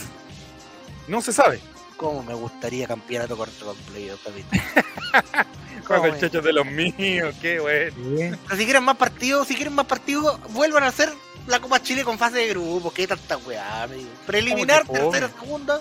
[1.07, 1.61] no se sabe.
[1.97, 4.49] Como me gustaría campeonato corto con playoff, papito.
[5.87, 7.97] Juan Cómo el es de los míos, qué bueno.
[8.17, 11.13] Pero si quieren más partidos, si quieren más partidos, vuelvan a hacer
[11.47, 12.93] la Copa Chile con fase de grupo.
[12.93, 14.09] ¿Qué tanta weá, amigo?
[14.27, 15.81] Preliminar, ¿Cómo tercera, segunda,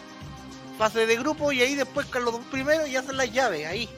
[0.78, 3.68] fase de grupo y ahí después con los dos primeros y hacen las llaves.
[3.68, 3.90] Ahí.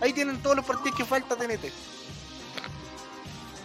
[0.00, 1.72] Ahí tienen todos los partidos que falta TNT.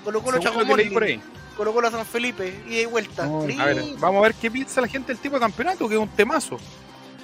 [0.04, 1.22] Colo Colo Según lo que leí por ahí.
[1.56, 3.26] Colo Colo San Felipe, y de vuelta.
[3.26, 3.60] No, Sí.
[3.60, 6.02] A ver, vamos a ver qué piensa la gente del tipo de campeonato, que es
[6.02, 6.58] un temazo.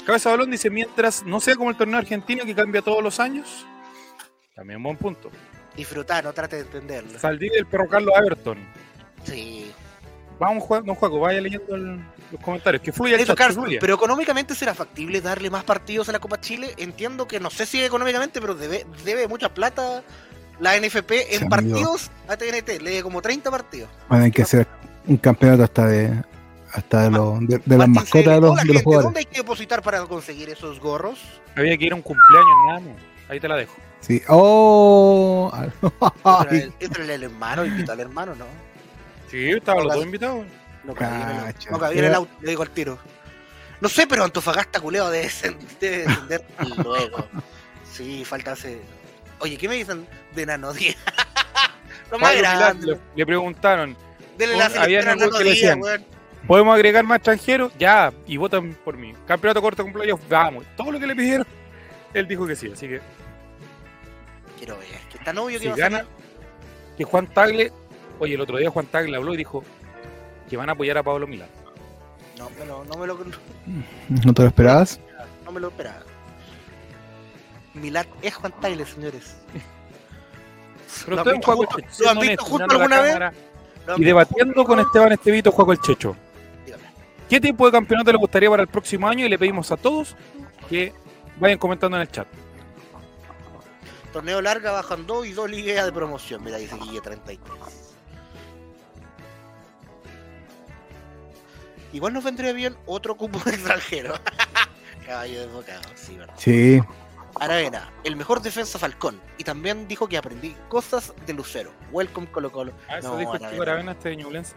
[0.06, 3.20] Cabeza de Balón dice, mientras no sea como el torneo argentino que cambia todos los
[3.20, 3.66] años,
[4.56, 5.30] también buen punto.
[5.76, 7.20] Disfrutar, no trate de entenderlo.
[7.20, 8.58] Saldí del perro Carlos Everton.
[9.24, 9.72] Sí.
[10.40, 11.98] Vamos, Juan, no juego, vaya leyendo el-
[12.32, 12.82] los comentarios.
[12.82, 13.80] Que fluya el Eso, chat, que Carlos, fluya.
[13.82, 16.74] pero económicamente será factible darle más partidos a la Copa Chile.
[16.78, 20.04] Entiendo que no sé si económicamente, pero debe, debe mucha plata
[20.60, 21.50] la NFP en amigo.
[21.50, 22.80] partidos a TNT.
[22.82, 23.90] Le como 30 partidos.
[24.08, 24.68] Van a tener que hacer
[25.08, 26.24] un campeonato hasta de
[26.72, 29.06] hasta de, los- de, de las mascotas de los, de los jugadores.
[29.06, 31.20] ¿Dónde hay que depositar para conseguir esos gorros?
[31.56, 32.90] Había que ir a un cumpleaños, nada más.
[33.28, 33.74] Ahí te la dejo.
[34.02, 34.22] Sí.
[34.30, 35.52] Oh.
[36.80, 38.46] Ese era el hermano, invitó al hermano, ¿no?
[39.30, 40.46] Sí, estaban los dos invitados.
[40.84, 41.70] No cabía, en el- Cacha.
[41.72, 42.98] no cabía en el auto, le digo al tiro.
[43.82, 46.46] No sé, pero Antofagasta culeo debe descend- debe descender
[46.84, 47.28] luego.
[47.92, 48.82] Sí, falta ese.
[49.40, 50.96] Oye, ¿qué me dicen de Nano Díaz?
[52.12, 52.88] Lo más grande.
[52.88, 53.96] le, le preguntaron,
[54.38, 55.80] Denle la había a Nano que le decían.
[55.82, 56.04] weón.
[56.48, 57.72] ¿podemos agregar más extranjeros?
[57.78, 59.14] Ya, y votan por mí.
[59.28, 60.66] Campeonato corto con playoff, vamos.
[60.76, 61.46] Todo lo que le pidieron,
[62.14, 62.72] él dijo que sí.
[62.72, 63.02] Así que
[64.58, 64.88] Quiero ver.
[65.12, 66.12] Que está novio que si va a gana, salir.
[66.98, 67.72] que Juan Tagle,
[68.20, 69.64] oye, el otro día Juan Tagle habló y dijo
[70.50, 71.50] que van a apoyar a Pablo Milán.
[72.38, 73.18] No, me lo- no me lo,
[74.24, 75.00] ¿No te lo esperabas?
[75.46, 76.02] no me lo esperaba.
[77.74, 79.36] Milán es Juan Tagle, señores.
[81.06, 83.20] Pero ¿Lo han Checho, ¿Lo han visto juntos alguna vez?
[83.98, 86.16] Y debatiendo con Esteban Estevito, Juaco el Checho.
[86.66, 86.84] Dígame.
[87.30, 89.26] ¿Qué tipo de campeonato le gustaría para el próximo año?
[89.26, 90.16] Y le pedimos a todos
[90.70, 90.94] que
[91.40, 92.28] vayan comentando en el chat.
[94.14, 96.44] Torneo larga bajan dos y dos ligas de promoción.
[96.44, 97.89] Mira, dice Guille 33.
[101.94, 104.14] Igual nos vendría bien otro cupo de extranjero.
[105.06, 106.34] Caballo desbocado, sí, verdad.
[106.38, 106.80] Sí.
[107.40, 109.20] Aravena, el mejor defensa Falcón.
[109.38, 111.72] Y también dijo que aprendí cosas de Lucero.
[111.92, 112.74] Welcome Colo Colo.
[112.88, 113.52] Ah, eso No, dijo Aravena.
[113.52, 114.56] Chico Aravena este ñublense.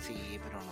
[0.00, 0.68] Sí, pero no.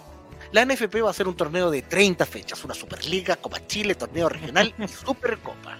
[0.52, 4.28] La NFP va a hacer un torneo de 30 fechas, una Superliga, Copa Chile, torneo
[4.28, 5.76] regional y Supercopa.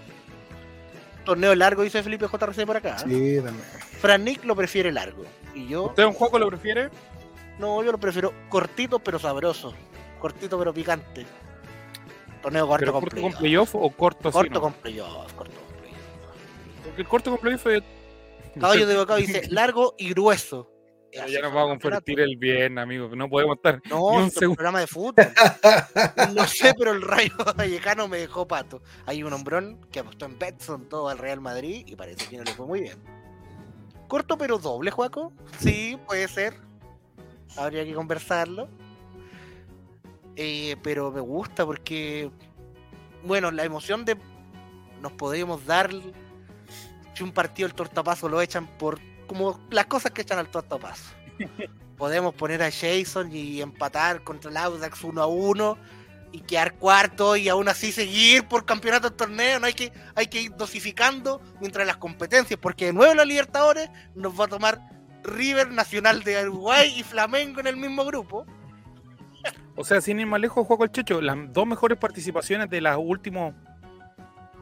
[1.25, 2.99] Torneo largo, dice Felipe JRC por acá.
[2.99, 3.65] Sí, también.
[4.01, 5.25] Fran Nick lo prefiere largo.
[5.55, 6.91] Y yo, ¿Usted un juego lo prefiere?
[7.59, 9.73] no, yo lo prefiero cortito pero sabroso.
[10.19, 11.27] Cortito pero picante.
[12.43, 13.75] Torneo corto ¿Pero con corto con playoff.
[13.75, 14.31] o corto?
[14.31, 15.99] Corto con playoff, corto con playoff.
[16.85, 17.83] Porque el corto con playoff es...
[18.59, 20.71] Caballo de bocado dice largo y grueso.
[21.13, 23.09] Pero ya nos vamos a convertir el bien, amigo.
[23.15, 23.81] No podemos estar...
[23.89, 25.15] No, es un programa de fútbol.
[26.35, 28.83] No sé, pero el Rayo Vallecano me dejó pato.
[29.07, 32.45] Hay un hombrón que apostó en Betson todo al Real Madrid y parece que no
[32.45, 32.99] le fue muy bien.
[34.09, 35.33] Corto pero doble, Juaco.
[35.59, 36.55] Sí, puede ser.
[37.57, 38.69] Habría que conversarlo.
[40.37, 42.31] Eh, pero me gusta porque,
[43.25, 44.17] bueno, la emoción de
[45.01, 45.91] nos podemos dar
[47.15, 51.05] si un partido el tortapaso lo echan por como las cosas que echan al tortapaso.
[51.97, 55.79] Podemos poner a Jason y empatar contra el Audax 1 a 1
[56.33, 59.59] y quedar cuarto y aún así seguir por campeonato del torneo.
[59.59, 63.89] No hay que, hay que ir dosificando mientras las competencias, porque de nuevo la Libertadores
[64.15, 64.79] nos va a tomar
[65.25, 68.47] River Nacional de Uruguay y Flamengo en el mismo grupo.
[69.77, 72.97] O sea, sin ir más lejos, Juego el Checho, las dos mejores participaciones de los
[72.99, 73.55] últimos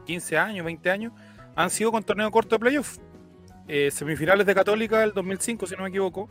[0.05, 1.13] 15 años, 20 años,
[1.55, 2.97] han sido con torneo corto de playoff.
[3.67, 6.29] Eh, semifinales de Católica el 2005, si no me equivoco.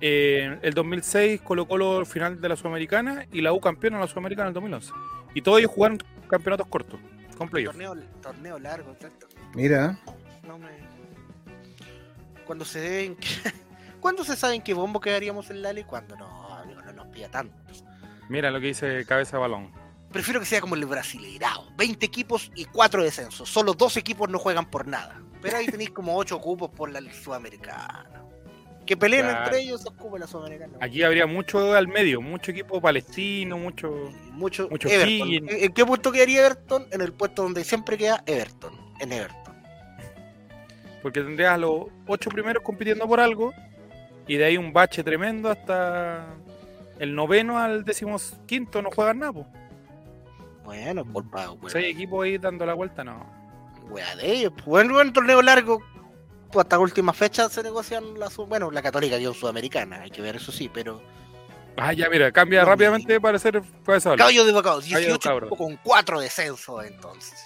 [0.00, 4.08] Eh, el 2006 Colo Colo final de la Sudamericana y la U campeona de la
[4.08, 4.92] Sudamericana en el 2011.
[5.34, 6.98] Y todos ellos jugaron campeonatos cortos,
[7.36, 7.76] con playoff.
[7.76, 9.28] Torneo, torneo largo, exacto.
[9.54, 9.98] Mira.
[10.46, 10.68] No me...
[12.46, 13.16] Cuando se deben...
[14.00, 15.84] ¿Cuándo se sabe en qué bombo quedaríamos en Lali?
[15.84, 16.49] Cuando no,
[17.26, 17.90] amigo, no nos pida tanto.
[18.28, 19.72] Mira lo que dice Cabeza Balón.
[20.12, 21.68] Prefiero que sea como el Brasileirao.
[21.76, 23.48] 20 equipos y 4 descensos.
[23.48, 25.20] Solo dos equipos no juegan por nada.
[25.40, 28.06] Pero ahí tenéis como 8 cupos por la Sudamericana.
[28.86, 29.44] Que peleen Claro.
[29.44, 30.78] entre ellos esos cupos de la Sudamericana.
[30.80, 34.10] Aquí habría mucho al medio, mucho equipo palestino, mucho.
[34.32, 35.48] Mucho, mucho Everton.
[35.48, 36.86] ¿En qué puesto quedaría Everton?
[36.90, 38.72] En el puesto donde siempre queda Everton.
[39.00, 39.54] En Everton.
[41.02, 43.52] Porque tendrías a los ocho primeros compitiendo por algo
[44.26, 46.26] y de ahí un bache tremendo hasta
[47.00, 49.32] el noveno al decimos quinto no juegan nada.
[49.32, 49.46] po.
[50.64, 53.26] Bueno, culpa, wea, Seis equipos ahí dando la vuelta, no.
[53.88, 54.52] wea de ellos.
[54.64, 55.82] Bueno, bueno, torneo largo.
[56.52, 60.20] Pues hasta última fecha se negocian la su- bueno, la católica y sudamericana, hay que
[60.22, 61.00] ver eso sí, pero
[61.76, 64.16] Ah, ya, mira, cambia No, rápidamente para ser cabeza.
[64.16, 65.46] Caballo de de 18 cabro.
[65.46, 67.40] equipos con 4 descensos entonces.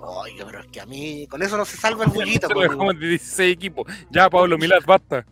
[0.00, 2.48] Oye, pero es que a mí con eso no se salva el bullito.
[2.48, 3.86] De 16 equipos.
[4.10, 5.24] Ya, Pablo Milán, basta.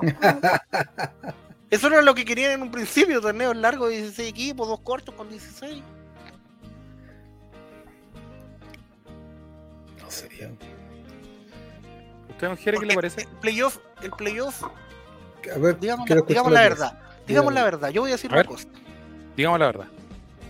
[1.70, 5.14] Eso era lo que querían en un principio, torneos largos de 16 equipos, dos cortos
[5.14, 5.82] con 16.
[10.00, 10.48] No yo.
[12.30, 13.22] ¿Usted, don Jere, qué le parece?
[13.22, 18.10] El playoff, el playoff, A ver, digamos, la, digamos verdad, digamos la verdad, yo voy
[18.10, 18.46] a decir A una ver.
[18.46, 18.68] cosa.
[19.36, 19.86] Digamos la verdad.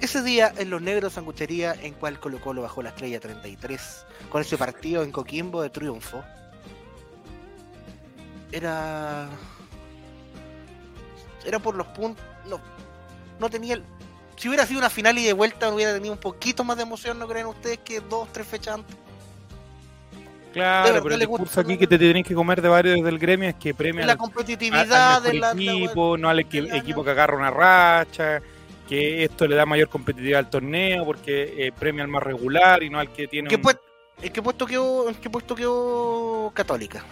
[0.00, 4.42] Ese día en Los Negros Sanguchería, en cual Colo Colo bajó la estrella 33, con
[4.42, 6.22] ese partido en Coquimbo de triunfo,
[8.52, 9.28] era.
[11.44, 12.24] Era por los puntos.
[12.48, 12.60] No,
[13.38, 13.84] no tenía el.
[14.36, 17.18] Si hubiera sido una final y de vuelta, hubiera tenido un poquito más de emoción,
[17.18, 17.78] ¿no creen ustedes?
[17.78, 18.96] Que dos, tres fechas antes.
[20.52, 23.48] Claro, verdad pero el discurso aquí que te tenés que comer de varios del gremio
[23.50, 25.54] es que premia La competitividad al de mejor la.
[25.54, 28.40] la- equipo, no al equi- del equipo que agarra una racha,
[28.88, 32.88] que esto le da mayor competitividad al torneo porque eh, premia al más regular y
[32.88, 33.82] no al que tiene ¿Qué un- puesto,
[34.22, 37.04] ¿En qué puesto quedó, en qué puesto quedó Católica?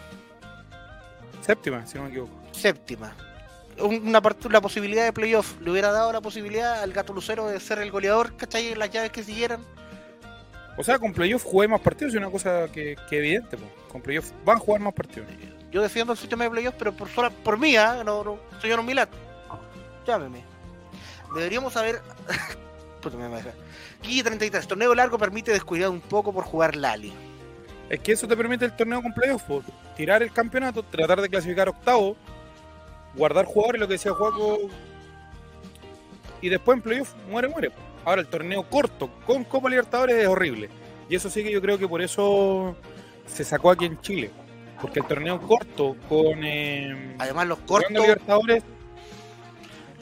[1.44, 2.32] Séptima, si no me equivoco.
[2.52, 3.14] Séptima.
[3.78, 7.58] Un- Una la posibilidad de playoff le hubiera dado la posibilidad al gato Lucero de
[7.60, 8.68] ser el goleador, ¿cachai?
[8.72, 9.60] En las llaves que siguieran.
[10.76, 13.56] O sea, con playoff jugué más partidos, es una cosa que, que evidente.
[13.56, 13.64] po.
[13.90, 15.28] Con playoff van a jugar más partidos.
[15.70, 18.02] Yo defiendo el sistema de playoff, pero por sola, por mí, ¿ah?
[18.04, 19.08] no, no, señor Milat.
[20.06, 20.44] Llámeme.
[21.34, 22.00] Deberíamos saber.
[23.00, 23.50] Puta, me deja.
[24.02, 24.66] Guille 33.
[24.68, 27.12] Torneo largo permite descuidar un poco por jugar Lali.
[27.88, 29.44] Es que eso te permite el torneo con playoff,
[29.96, 32.16] tirar el campeonato, tratar de clasificar octavo,
[33.14, 34.58] guardar jugadores, lo que decía Juaco,
[36.40, 37.72] y después en playoff muere, muere.
[38.04, 40.68] Ahora el torneo corto con Copa Libertadores es horrible.
[41.08, 42.76] Y eso sí que yo creo que por eso
[43.26, 44.30] se sacó aquí en Chile.
[44.80, 47.90] Porque el torneo corto con eh, Además, los cortos.
[47.90, 48.62] Libertadores,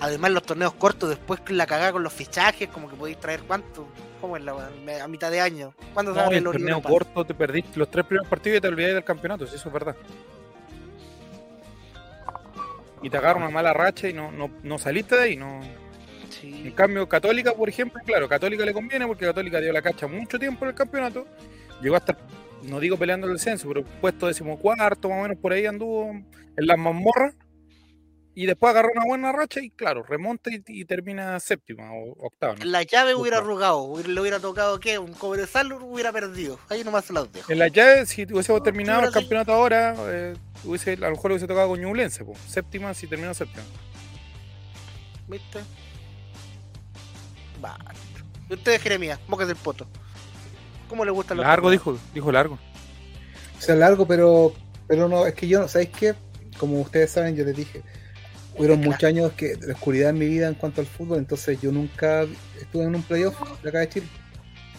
[0.01, 3.87] Además, los torneos cortos, después la cagada con los fichajes, como que podéis traer cuánto.
[4.23, 4.71] ¿Cómo es la
[5.03, 5.75] a mitad de año?
[5.93, 9.03] ¿Cuándo no, el torneo corto te perdiste los tres primeros partidos y te olvidaste del
[9.03, 9.97] campeonato, si eso es verdad.
[13.03, 15.61] Y te agarra una mala racha y no, no, no saliste de ahí, no.
[16.31, 16.63] Sí.
[16.67, 20.39] En cambio, Católica, por ejemplo, claro, Católica le conviene porque Católica dio la cacha mucho
[20.39, 21.27] tiempo en el campeonato.
[21.83, 22.17] Llegó hasta,
[22.63, 26.25] no digo peleando el descenso, pero puesto decimocuarto, más o menos por ahí anduvo en
[26.57, 27.35] las mazmorras.
[28.35, 32.55] Y después agarró una buena racha y, claro, remonta y, y termina séptima o octava.
[32.55, 32.65] ¿no?
[32.65, 34.99] La llave hubiera arrugado, hubiera- le hubiera tocado ¿qué?
[34.99, 36.59] Un cobresal hubiera perdido.
[36.71, 37.53] Ahí nomás se las dejo.
[37.53, 41.47] En la llave, si hubiésemos terminado el campeonato ahora, eh, hubiese, a lo mejor hubiese
[41.47, 42.35] tocado con Ñublense, po.
[42.49, 43.65] séptima si terminó séptima.
[45.29, 45.61] ¿Viste?
[47.63, 47.77] Va.
[48.49, 49.87] Y ustedes, Jeremías, es el poto.
[50.89, 52.59] ¿Cómo le gusta los Largo, dijo, dijo largo.
[53.59, 54.53] O sea, largo, pero
[54.89, 56.15] pero no, es que yo, ¿sabéis qué?
[56.59, 57.83] Como ustedes saben, yo les dije,
[58.57, 58.91] hubieron Claro.
[58.93, 62.25] muchos años que, de oscuridad en mi vida en cuanto al fútbol, entonces yo nunca
[62.61, 64.07] estuve en un playoff de acá de Chile.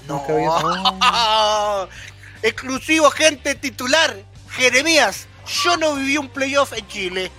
[0.07, 0.19] No.
[0.19, 1.89] Nunca había
[2.43, 4.15] Exclusivo, gente titular.
[4.49, 5.27] Jeremías,
[5.63, 7.31] yo no viví un playoff en Chile.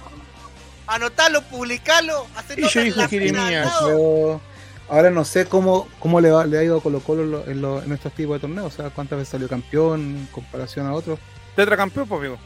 [0.86, 3.70] Anotalo, publicalo, hacer Y yo dije Jeremías.
[3.82, 4.40] Yo
[4.88, 7.46] ahora no sé cómo, cómo le, va- le ha ido a Colo Colo en, lo-
[7.46, 10.86] en, lo- en estos tipos de torneos, o sea, cuántas veces salió campeón en comparación
[10.86, 11.18] a otros.
[11.56, 12.38] Tetracampeón, pues, amigo.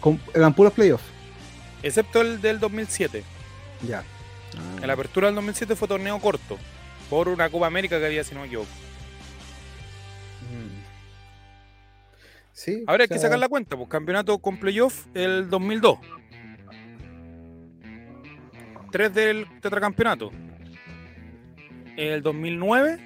[0.00, 1.04] Con- eran puros playoffs.
[1.82, 3.22] Excepto el del 2007.
[3.86, 4.04] Ya.
[4.80, 6.58] En la apertura del 2007 fue torneo corto.
[7.10, 8.68] Por una Copa América que había, si no me equivoco.
[10.50, 10.78] Mm.
[12.52, 15.98] Sí, Ahora hay o sea, que sacar la cuenta, pues campeonato con playoff el 2002.
[18.90, 20.32] Tres del tetracampeonato.
[21.96, 22.98] El 2009.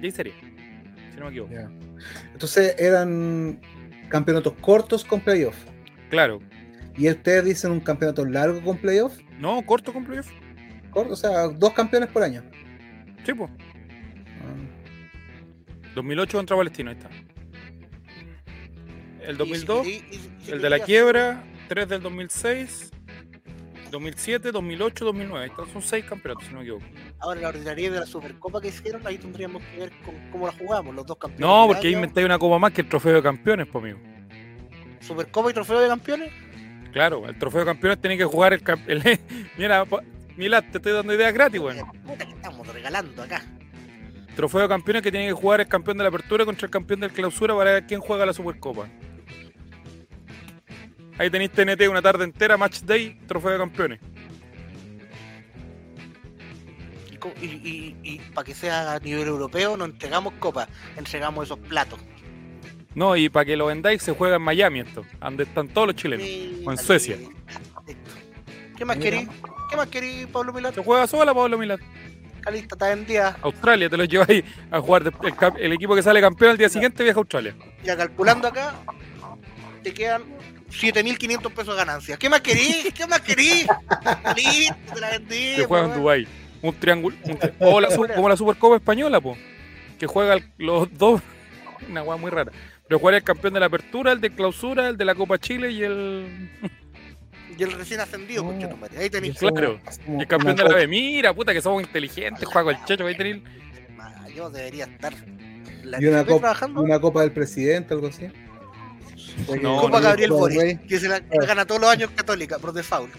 [0.00, 0.34] Y ahí sería.
[0.34, 1.54] Si no me equivoco.
[2.32, 3.60] Entonces eran
[4.08, 5.56] campeonatos cortos con playoff.
[6.10, 6.40] Claro.
[6.96, 9.18] Y ustedes dicen un campeonato largo con playoff.
[9.38, 10.30] No, corto con playoff.
[10.90, 12.42] Corto, o sea, dos campeones por año.
[13.24, 13.50] Sí, pues.
[13.50, 14.54] Ah.
[15.94, 17.10] 2008 contra Palestino, ahí está.
[19.26, 20.04] El 2002, Y
[20.46, 22.90] y el de la quiebra, 3 del 2006,
[23.90, 25.44] 2007, 2008, 2009.
[25.44, 26.84] Ahí están, son 6 campeonatos, si no me equivoco.
[27.20, 30.52] Ahora la ordinaria de la Supercopa que hicieron, ahí tendríamos que ver con cómo la
[30.52, 31.40] jugamos, los dos campeones.
[31.40, 34.13] No, porque ahí inventáis una copa más que el trofeo de campeones, pues, amigo.
[35.06, 36.32] Supercopa y trofeo de campeones.
[36.92, 39.20] Claro, el trofeo de campeones tiene que jugar el, el-
[39.58, 39.84] Mira,
[40.36, 41.92] Milad, te estoy dando ideas gratis, bueno.
[42.06, 43.42] Puta que estamos regalando acá.
[44.34, 47.00] Trofeo de campeones que tiene que jugar el campeón de la apertura contra el campeón
[47.00, 48.88] de la clausura para ver quién juega la Supercopa.
[51.18, 54.00] Ahí tenéis TNT una tarde entera, match day, trofeo de campeones.
[57.12, 61.44] Y, co- y, y, y para que sea a nivel europeo, no entregamos copas, entregamos
[61.44, 62.00] esos platos.
[62.94, 65.96] No, y para que lo vendáis se juega en Miami esto, donde están todos los
[65.96, 66.24] chilenos.
[66.26, 67.16] Sí, O en Suecia.
[68.76, 69.10] ¿Qué más Mira.
[69.10, 69.28] querí?
[69.70, 70.74] ¿Qué más querí, Pablo Milat?
[70.74, 71.78] Se juega sola, Pablo Milad.
[72.40, 73.36] Calista, está en día.
[73.42, 75.10] Australia, te lo lleváis a jugar.
[75.58, 77.54] el, equipo que sale campeón al día siguiente viaja a Australia.
[77.82, 78.74] Ya calculando acá,
[79.82, 80.22] te quedan
[80.70, 82.18] 7.500 pesos de ganancias.
[82.18, 82.92] ¿Qué más querí?
[82.94, 83.66] ¿Qué más querí?
[84.36, 85.56] Listo, te la vendí.
[85.56, 86.28] Que juega en pues, Dubái.
[86.62, 87.16] Un triángulo.
[87.24, 89.36] un tri- o la como la Supercopa Española, po.
[89.98, 91.22] Que juega los dos.
[91.88, 92.52] Una weá muy rara.
[92.88, 95.70] Pero juega el campeón de la apertura, el de clausura, el de la Copa Chile
[95.70, 96.50] y el,
[97.58, 98.98] Y el recién ascendido, madre.
[98.98, 99.38] Ahí tenéis.
[99.38, 99.80] Claro.
[99.88, 100.74] es y el campeón de la.
[100.74, 100.86] B.
[100.86, 102.46] Mira, puta, que somos inteligentes.
[102.46, 103.42] Juega el Checho, ahí tenéis.
[103.98, 105.14] Ah, Yo debería estar.
[105.82, 106.80] La Y una copa, trabajando.
[106.82, 108.26] una copa del presidente, algo así.
[109.60, 112.58] No, Copa no, Gabriel Copa Boris, que se la, la gana todos los años Católica,
[112.58, 113.12] por default.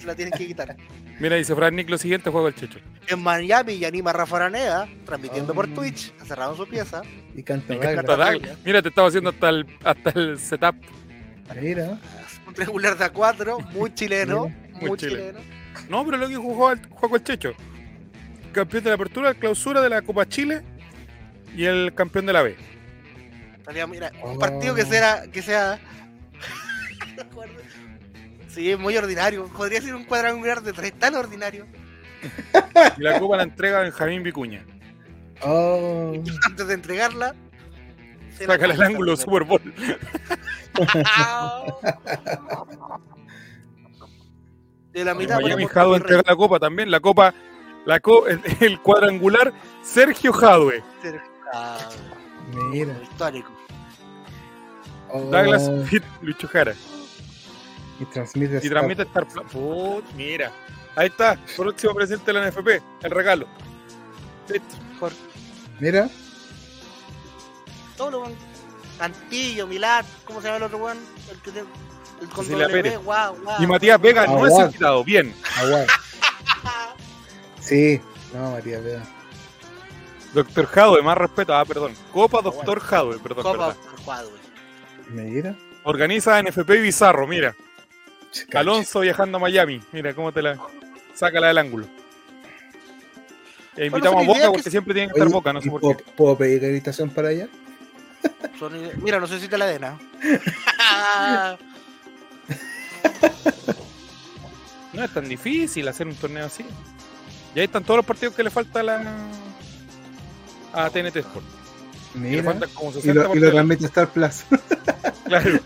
[0.00, 0.76] Se la tienen que quitar.
[1.22, 2.80] Mira, dice Fran Nick lo siguiente, juega el Checho.
[3.06, 5.74] En Miami y anima a Rafa Araneda, transmitiendo por Ah.
[5.74, 7.02] Twitch, encerrado en su pieza.
[7.36, 7.94] Y canta Y baila.
[8.02, 8.58] canta Douglas.
[8.64, 10.74] Mira, te estaba haciendo hasta el, hasta el setup.
[11.60, 11.96] Mira,
[12.48, 14.48] Un regular de A4, muy chileno.
[14.80, 15.38] Muy muy chileno.
[15.38, 15.40] chileno.
[15.88, 17.52] No, pero lo que jugó el, jugó el Checho.
[18.52, 20.62] Campeón de la apertura, la clausura de la Copa Chile
[21.56, 22.56] y el campeón de la B.
[23.88, 25.22] Mira, un partido que sea.
[25.30, 25.78] Que sea...
[28.54, 29.46] sí, es muy ordinario.
[29.48, 31.66] Podría ser un cuadrangular de tres tan ordinario.
[32.96, 34.64] Y la Copa la entrega Benjamín Vicuña.
[35.42, 36.12] Oh,
[36.46, 37.34] Antes de entregarla.
[38.36, 39.60] se la Sácale el ángulo Super Bowl.
[44.92, 46.90] De la mitad Miami Jadwe entrega la Copa también.
[46.90, 47.32] La Copa,
[47.86, 50.82] la co- el, el cuadrangular Sergio Jadwe.
[51.02, 51.14] Rey.
[51.54, 51.78] Ah,
[52.70, 52.94] mira.
[53.02, 53.50] histórico.
[55.10, 56.74] Oh, Douglas Fit, Lucho Jara.
[58.02, 58.54] Y transmite.
[58.54, 59.44] Y Star- transmite Star Plus.
[59.52, 60.52] Put, mira.
[60.96, 63.46] Ahí está, próximo presidente de la NFP, el regalo.
[64.48, 64.76] Listo.
[65.00, 65.12] Por
[65.80, 66.08] Mira.
[67.96, 68.24] todo lo
[68.98, 70.98] Cantillo, Milán, ¿cómo se llama el otro weón?
[71.30, 72.46] El que te- el con
[73.04, 73.62] guau, guau.
[73.62, 75.02] Y Matías Vega no es invitado.
[75.04, 75.34] Bien.
[75.58, 75.84] Agua.
[77.60, 78.00] Sí.
[78.34, 79.02] No, Matías Vega.
[80.34, 81.54] Doctor Jadwe, más respeto.
[81.54, 81.94] Ah, perdón.
[82.12, 84.32] Copa Doctor Jadwe, perdón, Copa Jadwe.
[85.10, 85.54] Mira.
[85.84, 87.54] Organiza NFP Bizarro, mira.
[88.54, 89.80] Alonso viajando a Miami.
[89.92, 90.58] Mira cómo te la.
[91.14, 91.86] Sácala del ángulo.
[93.76, 95.70] E invitamos a Boca porque que- siempre tiene que estar Oye, Boca, no sé ¿y
[95.70, 96.04] por puedo, qué.
[96.16, 97.48] ¿Puedo pedir acreditación para allá?
[98.58, 99.98] Son ide- Mira, no sé si te la den, ¿ah?
[104.92, 106.64] No es tan difícil hacer un torneo así.
[107.54, 109.02] Y ahí están todos los partidos que le falta a la.
[110.72, 111.44] a TNT Sport.
[112.14, 112.42] Y le Mira.
[112.44, 114.44] faltan como Y 60 lo, y lo transmite Star Plus.
[115.24, 115.60] Claro.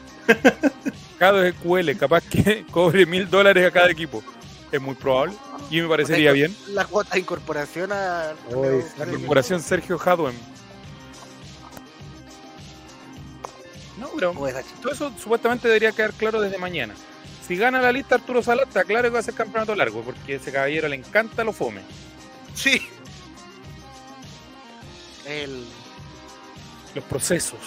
[1.19, 4.23] Cada QL, capaz que cobre mil dólares a cada equipo.
[4.71, 5.35] Es muy probable.
[5.71, 6.55] Y me parecería bien.
[6.69, 8.33] La cuota de incorporación a.
[8.55, 10.35] Oy, La corporación Sergio Hadwem.
[13.99, 14.35] No, pero
[14.83, 16.95] todo eso supuestamente debería quedar claro desde mañana.
[17.47, 20.35] Si gana la lista Arturo Salat, está claro que va a ser campeonato largo, porque
[20.35, 21.81] a ese caballero le encanta lo fome.
[22.55, 22.83] Sí.
[25.25, 25.65] El.
[26.95, 27.59] Los procesos.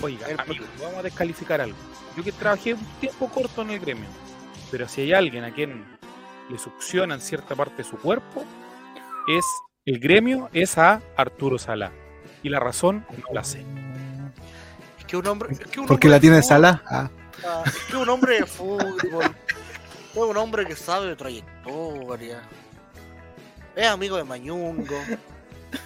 [0.00, 1.76] Oiga, el- amigo, vamos a descalificar algo.
[2.16, 4.08] Yo que trabajé un tiempo corto en el gremio,
[4.70, 5.84] pero si hay alguien a quien
[6.48, 8.44] le succionan cierta parte de su cuerpo,
[9.28, 9.44] es
[9.84, 11.92] el gremio, es a Arturo Salá.
[12.42, 13.64] Y la razón no la sé.
[14.98, 15.52] Es que un hombre.
[15.52, 16.82] Es que un Porque hombre la tiene Sala.
[16.86, 17.10] Ah,
[17.66, 19.24] Es que un hombre de fútbol.
[19.24, 22.42] Es un hombre que sabe de trayectoria.
[23.74, 24.96] Es amigo de Mañungo.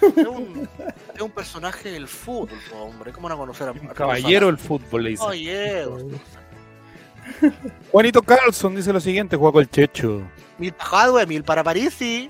[0.01, 0.69] Es un,
[1.15, 3.11] es un personaje del fútbol, po, hombre.
[3.11, 5.23] ¿Cómo no conocer a Un a caballero del fútbol, le dice.
[5.23, 5.85] Oye,
[7.91, 10.21] Juanito Carlson dice lo siguiente, juega con el Checho.
[10.57, 12.29] mil para Hadwe, mil para Parisi.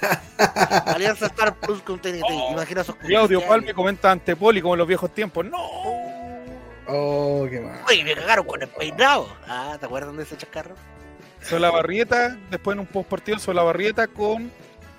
[0.86, 2.24] Alianza Star Plus con TNT.
[2.52, 3.48] Imagina esos Y Audio comerciales.
[3.48, 5.44] Palme comenta ante Poli como en los viejos tiempos.
[5.46, 5.58] ¡No!
[6.88, 7.80] oh, qué mal.
[7.88, 9.28] Oye, me cagaron con el peinado.
[9.46, 10.74] Ah, ¿te acuerdan de ese chascarro?
[11.40, 14.50] Solabarrieta, después en un post partido Solabarrieta con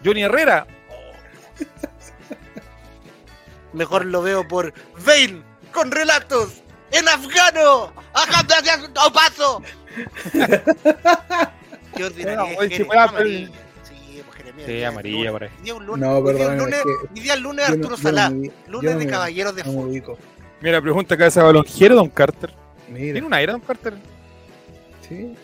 [0.04, 0.68] Johnny Herrera.
[3.74, 4.74] Mejor lo veo por
[5.06, 6.62] Vein con relatos
[6.92, 7.92] en afgano.
[8.14, 9.62] ¡Ajá, ¡A paso!
[11.96, 13.48] Qué oye, Jerez, si amarilla.
[13.84, 15.32] Sí, pues Jeremías, Sí, hoy día es amarilla lunes.
[15.32, 15.50] por ahí.
[15.86, 15.98] Lunes.
[16.10, 16.82] No, perdón, es es lunes,
[17.14, 18.30] que día es lunes no- Arturo no Salá.
[18.30, 20.18] yo Lunes no de caballeros de no ubico.
[20.62, 22.54] Mira, pregunta cabeza balonjero Don Carter.
[22.90, 23.14] Mira.
[23.14, 23.94] ¿Tiene un aire Don Carter?
[25.08, 25.36] Sí.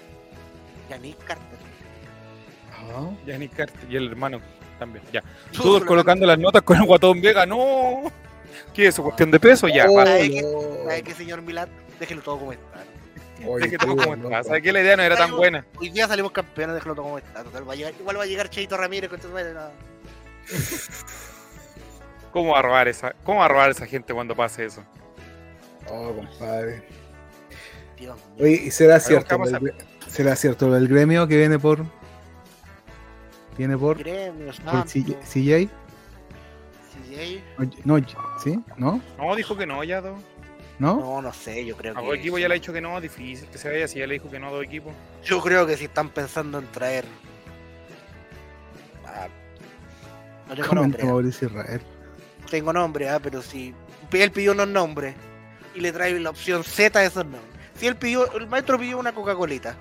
[0.90, 1.60] Yannick Carter.
[2.72, 4.40] Ah, Yannick Carter y el hermano
[4.80, 5.04] también.
[5.12, 5.22] Ya.
[5.56, 7.46] Todos lo- colocando las notas con el guatón Vega.
[7.46, 8.12] ¡No!
[8.74, 9.04] ¿Qué es eso?
[9.04, 9.68] ¿Cuestión de peso?
[9.68, 10.12] Ya, Oh, para.
[10.12, 10.42] ¿Sabe qué?
[10.86, 11.70] ¿Sabe qué, señor Milán?
[12.00, 12.84] Déjelo todo como está.
[13.70, 14.44] Que todo como está.
[14.44, 14.72] ¿Sabes qué?
[14.74, 15.66] La idea no era tan buena.
[15.78, 17.44] Hoy día salimos campeones, déjelo todo como está.
[17.44, 19.70] Total, va a llegar- igual va a llegar Cheito Ramírez con no.
[22.32, 24.84] ¿Cómo va a robar esa, cómo va a robar esa gente cuando pase eso?
[25.90, 26.84] Oh, compadre.
[27.98, 28.46] Dios mío.
[28.46, 29.38] Oye, ¿y será cierto,
[30.08, 31.86] será cierto lo del gremio que viene por.
[33.60, 33.98] Viene por.
[33.98, 35.18] Gremio, por CJ?
[35.20, 35.70] CJ?
[36.94, 37.42] CJ.
[37.84, 37.98] No,
[38.42, 38.58] ¿sí?
[38.78, 39.02] ¿No?
[39.18, 40.18] No, dijo que no, ya dos.
[40.80, 40.98] ¿No?
[40.98, 42.06] No, no sé, yo creo A que.
[42.06, 43.86] dos equipos ya le ha dicho que no, difícil que se vaya.
[43.90, 44.94] Si ya le dijo que no a dos equipos.
[45.26, 47.04] Yo creo que si están pensando en traer.
[49.06, 49.28] Ah,
[50.48, 51.82] no tengo nombre, ah, Mauricio Israel.
[52.50, 53.76] tengo nombre, ah, pero si
[54.14, 55.16] él pidió unos nombres
[55.76, 57.44] y le trae la opción Z de esos nombres.
[57.76, 59.76] Si él pidió, el maestro pidió una Coca-Colita,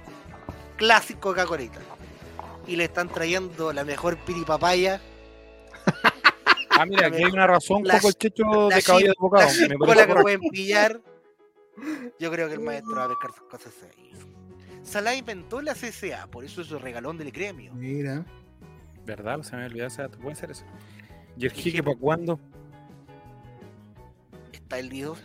[0.76, 1.78] clásico Coca-Colita,
[2.68, 5.00] y le están trayendo la mejor piripapaya,
[6.70, 9.48] Ah, mira, aquí hay una razón La- poco el checho de caballo de bocado.
[9.80, 11.00] Me la que pueden pillar.
[12.20, 14.12] Yo creo que el maestro va a pescar sus cosas ahí.
[14.84, 17.74] Salah inventó la CCA, por eso es el regalón del gremio.
[17.74, 18.24] Mira.
[19.04, 19.42] ¿Verdad?
[19.42, 20.18] Se me olvidó ese dato.
[20.18, 20.64] Puede ser eso.
[21.36, 22.38] ¿Y el jique para cuándo?
[24.52, 25.16] Está el lío.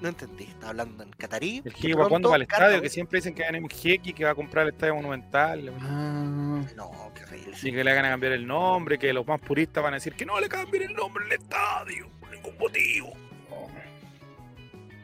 [0.00, 1.60] No entendí, está hablando en catarí.
[1.64, 3.52] El que jeque va cuando pronto va al estadio, que siempre dicen que va a
[3.52, 5.74] venir un jeque que va a comprar el estadio monumental.
[5.80, 7.56] Ah, No, qué horrible.
[7.62, 10.14] Y que le hagan a cambiar el nombre, que los más puristas van a decir
[10.14, 13.12] que no le cambien el nombre al estadio, por ningún motivo.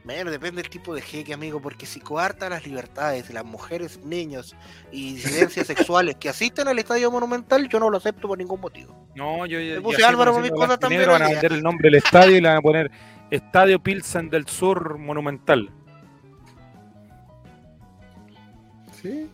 [0.05, 3.99] Bueno, depende del tipo de jeque, amigo, porque si coarta las libertades de las mujeres,
[4.05, 4.55] niños
[4.93, 8.95] y disidencias sexuales que asisten al estadio monumental, yo no lo acepto por ningún motivo.
[9.15, 9.81] No, yo ya.
[9.81, 12.49] Puse Álvaro con mis cosas también van a vender el nombre del estadio y le
[12.49, 12.91] van a poner
[13.31, 15.71] Estadio Pilsen del Sur Monumental.
[19.03, 19.31] sí.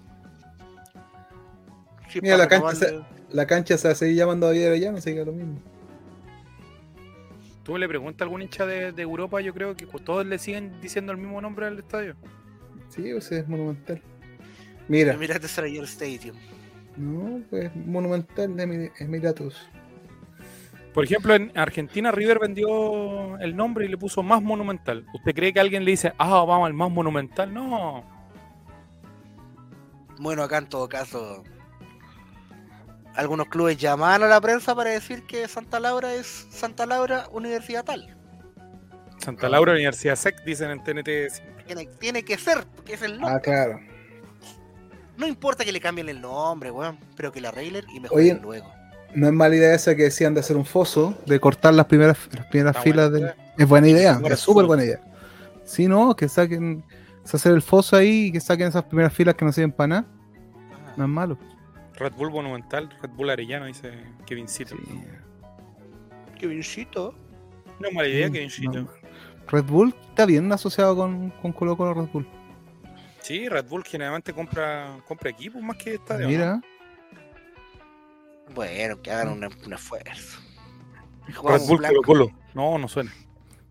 [2.23, 5.01] Mira, la cancha renovarle- La cancha se va a seguir llamando a Vidal ya no
[5.01, 5.61] sigue lo mismo.
[7.63, 10.81] Tú le preguntas a algún hincha de, de Europa, yo creo que todos le siguen
[10.81, 12.17] diciendo el mismo nombre al estadio.
[12.89, 14.03] Sí, pues es monumental.
[14.89, 16.35] Mira, Emirates Sarayur Stadium.
[16.97, 19.69] no, pues monumental de Emir- Emiratos.
[20.93, 25.07] Por ejemplo, en Argentina River vendió el nombre y le puso más monumental.
[25.15, 27.55] ¿Usted cree que alguien le dice, ah, vamos al más monumental?
[27.55, 28.03] No.
[30.19, 31.45] Bueno, acá en todo caso,
[33.15, 37.85] algunos clubes llamaban a la prensa para decir que Santa Laura es Santa Laura Universidad
[37.85, 38.17] tal.
[39.19, 41.67] Santa Laura Universidad SEC, dicen en TNT.
[41.67, 43.37] Tiene, tiene que ser, porque es el nombre.
[43.37, 43.81] Ah, claro.
[45.17, 48.73] No importa que le cambien el nombre, weón, pero que la arreglen y mejoren luego.
[49.15, 52.17] No es mala idea esa que decían de hacer un foso, de cortar las primeras,
[52.33, 53.35] las primeras Está filas buena.
[53.59, 55.01] Es buena idea, es súper buena idea.
[55.65, 56.83] Si no, que saquen,
[57.25, 59.89] se hacer el foso ahí y que saquen esas primeras filas que no sirven para
[59.89, 60.07] nada,
[60.97, 61.39] no es malo.
[62.01, 63.93] Red Bull Monumental, Red Bull Arellano, dice
[64.27, 64.75] Kevincito.
[64.77, 65.01] Sí.
[66.39, 67.15] Qué biencito.
[67.79, 68.73] No es mala idea, Mm, Kevincito.
[68.73, 68.89] no.
[69.49, 72.27] Red Bull está bien asociado con, con Colo Colo Red Bull.
[73.21, 76.23] Sí, Red Bull generalmente compra, compra equipos más que estadio.
[76.25, 76.29] ¿no?
[76.29, 76.61] Mira,
[78.55, 80.41] Bueno, que hagan un, un esfuerzo.
[81.27, 81.83] Red Bull.
[81.83, 82.31] Colo Colo.
[82.55, 83.13] No, no suena.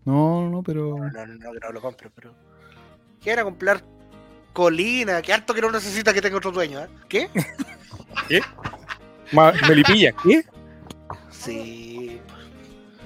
[0.04, 0.96] no, no, pero.
[0.96, 2.34] No, no, no, que no lo compre, pero.
[3.20, 3.82] Quieren comprar
[4.52, 6.88] Colina, que harto que no necesita que tenga otro dueño, ¿eh?
[7.08, 7.28] ¿Qué?
[9.32, 10.42] Ma- Melipilla, ¿qué?
[11.30, 12.20] Sí.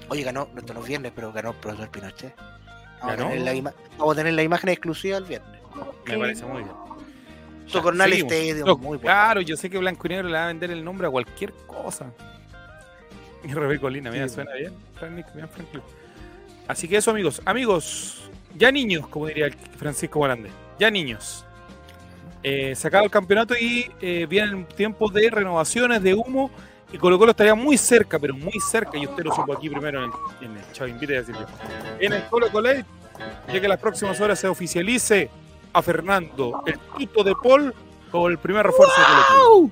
[0.09, 2.35] Oye, ganó, no, esto no es viernes, pero ganó el profesor Pinochet.
[2.37, 3.29] Vamos, A ¿Ganó?
[3.31, 5.61] tener la vamos a tener la imagen exclusiva el viernes.
[6.07, 6.75] Me parece muy bien.
[7.67, 8.33] Socornal seguimos.
[8.33, 9.01] Stadium, No, muy bueno.
[9.01, 11.53] claro, yo sé que Blanco y Negro le va a vender el nombre a cualquier
[11.67, 12.07] cosa.
[13.47, 14.37] Y Rebe Colina, mira, Sí.
[14.37, 14.73] suena bien.
[14.99, 15.83] Frank- bien tranquilo.
[16.67, 17.43] Así que eso, amigos.
[17.45, 20.51] Amigos, ya niños, como diría Francisco Morande.
[20.79, 21.45] Ya niños.
[22.47, 26.51] Eh, se acaba el campeonato y eh, vienen tiempos de renovaciones, de humo.
[26.93, 28.99] Y Colo Colo estaría muy cerca, pero muy cerca.
[28.99, 31.47] Y usted lo supo aquí primero en el, en el Chavo Invite a decirlo.
[31.99, 35.31] En el Colo Colo, ya que las próximas horas se oficialice
[35.73, 37.75] a Fernando, el Tuto de Paul,
[38.13, 39.71] como el primer refuerzo de Colo Colo.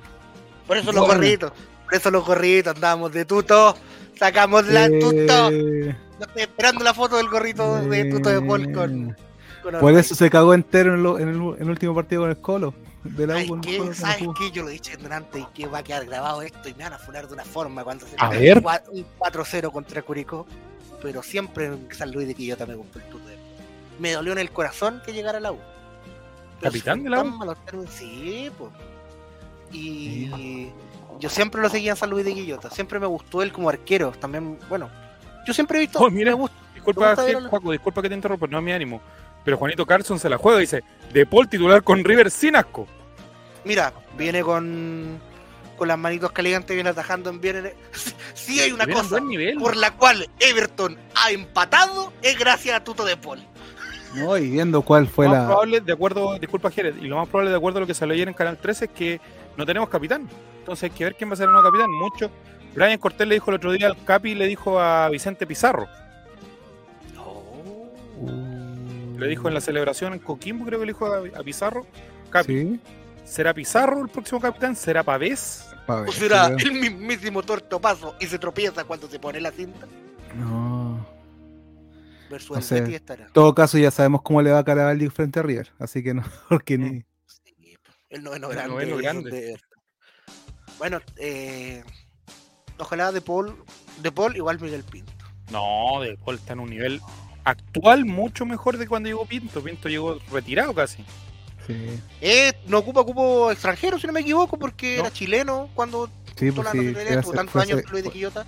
[0.66, 1.52] Por eso los gorritos.
[1.84, 3.76] Por eso los gorritos andamos de tuto.
[4.18, 5.50] Sacamos la tuto.
[5.50, 9.16] Eh, No estoy esperando la foto del gorrito de tuto de Paul con.
[9.62, 12.30] Con Por eso se cagó entero en, lo- en el, en el último partido con
[12.30, 12.74] el Colo.
[13.04, 13.60] De la ¿Sabes U?
[13.78, 14.50] Colo, ¿Sabes qué?
[14.52, 16.92] Yo lo he dicho antes y que va a quedar grabado esto y me van
[16.92, 18.58] a funar de una forma cuando se A ver.
[18.58, 20.46] un 4-0 contra Curicó.
[21.02, 23.24] Pero siempre en San Luis de Quillota me gustó el tuto.
[23.98, 25.58] Me dolió en el corazón que llegara la U.
[26.60, 27.86] Pero ¿Capitán de la U?
[27.90, 28.70] Sí, pues.
[29.72, 30.68] Y
[31.18, 32.70] yo siempre lo seguía en San Luis de Quillota.
[32.70, 34.12] Siempre me gustó él como arquero.
[34.12, 34.88] También, bueno.
[35.46, 35.98] Yo siempre he visto.
[35.98, 36.30] Oh, mira.
[36.32, 36.56] me gusta.
[36.74, 39.00] Disculpa, Me gusta sí, Paco, disculpa que te interrumpa, no es mi ánimo.
[39.44, 40.82] Pero Juanito Carlson se la juega y dice,
[41.12, 42.86] De Paul titular con River sin asco.
[43.64, 45.20] Mira, viene con.
[45.76, 47.72] Con las manitos calientes, viene atajando en bien.
[48.34, 49.20] Sí, hay una cosa.
[49.20, 49.56] nivel.
[49.58, 53.40] por la cual Everton ha empatado es gracias a Tuto de Paul.
[54.14, 55.46] No, y viendo cuál fue lo más la.
[55.46, 58.12] probable, de acuerdo, disculpa Jerez, y lo más probable de acuerdo a lo que salió
[58.12, 59.20] ayer en Canal 13 es que
[59.56, 60.28] no tenemos capitán.
[60.58, 61.90] Entonces hay que ver quién va a ser el nuevo capitán.
[61.90, 62.30] Mucho.
[62.74, 65.88] Brian Cortés le dijo el otro día al Capi, le dijo a Vicente Pizarro.
[69.22, 71.86] Le dijo en la celebración en Coquimbo, creo que le dijo a, a Pizarro.
[72.30, 72.80] Capi, Sí,
[73.24, 74.74] ¿será Pizarro el próximo capitán?
[74.76, 75.66] ¿Será Pavés?
[75.88, 79.86] O será sí, el mismísimo tortopaso y se tropieza cuando se pone la cinta.
[80.36, 81.04] No.
[82.30, 82.94] Versus No sé.
[82.94, 83.26] Estará.
[83.26, 85.70] En todo caso, ya sabemos cómo le va a Carabaldi frente a River.
[85.78, 87.04] Así que no, porque ni.
[87.26, 87.76] Sí,
[88.10, 88.72] el noveno El grande.
[88.74, 89.30] noveno de- grande.
[89.30, 89.60] de-
[90.78, 91.84] Bueno, eh,
[92.78, 93.54] ojalá de Paul,
[94.02, 95.12] de Paul igual Miguel Pinto.
[95.50, 97.00] No, De Paul está en un nivel
[97.44, 99.62] actual mucho mejor de cuando llegó Pinto.
[99.62, 101.04] Pinto llegó retirado casi.
[101.66, 105.02] Sí, Eh, no ocupa cupo extranjero, si no me equivoco, porque No.
[105.04, 106.94] era chileno cuando sí tuvo pues sí.
[106.98, 108.46] era- estuvo tantos fue, años fue, Luis de Quillota.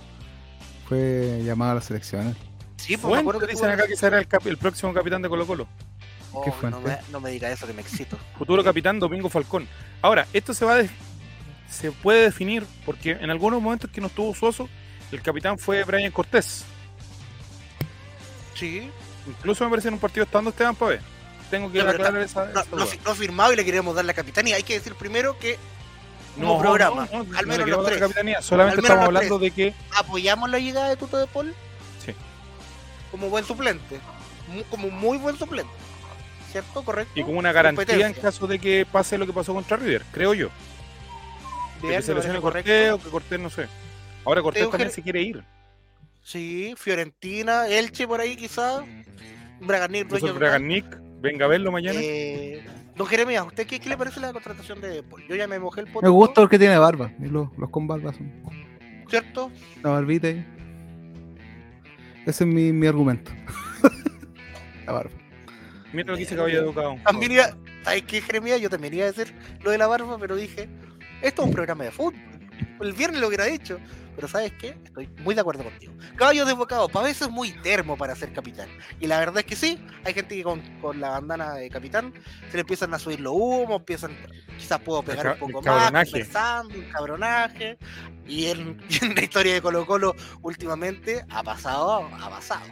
[0.87, 2.35] fue llamado a las selecciones.
[2.77, 5.67] Sí, pues me acuerdo que dicen acá que será el, próximo capitán de Colo Colo.
[6.33, 8.17] Oh, ¿Qué no, me, no me diga eso que me excito.
[8.37, 9.67] Futuro capitán Domingo Falcón.
[10.01, 10.89] Ahora, esto se va a de-
[11.69, 14.67] se puede definir porque en algunos momentos que no estuvo Suoso,
[15.11, 16.65] el capitán fue Brian Cortés.
[18.55, 18.89] Sí.
[19.27, 20.99] Incluso me parece en un partido estando Esteban Pabé.
[21.49, 24.13] Tengo que pero aclarar esa, No, esa no, no firmado y le queremos dar la
[24.13, 24.55] capitanía.
[24.55, 25.57] Hay que decir primero que
[26.37, 27.99] No, programa, no, no, al no menos los la tres.
[27.99, 31.53] capitanía, Solamente menos estamos hablando de que apoyamos la llegada de Tuto de Paul
[32.03, 32.13] Sí.
[33.11, 33.99] como buen suplente.
[34.69, 35.71] Como muy buen suplente.
[36.51, 36.83] ¿Cierto?
[36.83, 37.11] ¿Correcto?
[37.19, 40.33] y como una garantía en caso de que pase lo que pasó contra River, creo
[40.33, 40.49] yo.
[41.81, 42.39] De que se lesione.
[42.39, 43.67] Cortés o que Cortés no sé.
[44.23, 45.43] Ahora Cortés también se quiere ir.
[46.25, 48.83] Sí, Fiorentina, Elche por ahí quizás.
[49.59, 50.33] Total.
[50.33, 51.99] Braganic, venga a verlo mañana.
[52.01, 52.65] Eh,
[52.95, 55.23] don Jeremías, ¿a ¿usted qué, qué le parece la contratación de Paul?
[55.29, 56.03] Yo ya me mojé el poto.
[56.03, 57.11] Me gusta porque tiene barba.
[57.19, 58.33] Y los, los con barba son.
[59.07, 59.51] ¿Cierto?
[59.83, 60.43] La barbita ahí.
[62.25, 63.31] Ese es mi, mi argumento.
[64.87, 65.11] la barba.
[65.93, 66.95] Mira lo que dice Caballo Educado.
[67.03, 68.59] También iba, ¿sabes qué, Jeremías?
[68.59, 70.67] Yo también iba a decir lo de la barba, pero dije,
[71.21, 72.19] esto es un programa de fútbol.
[72.81, 73.79] El viernes lo hubiera dicho.
[74.15, 74.77] Pero ¿sabes qué?
[74.83, 75.93] Estoy muy de acuerdo contigo.
[76.15, 78.69] Caballo desbocado, para veces es muy termo para ser capitán.
[78.99, 82.13] Y la verdad es que sí, hay gente que con, con la bandana de capitán
[82.49, 84.11] se le empiezan a subir los humos, empiezan,
[84.57, 87.77] quizás puedo pegar un poco más, conversando, un cabronaje.
[88.25, 92.65] Y en, y en la historia de Colo Colo últimamente ha pasado, ha pasado.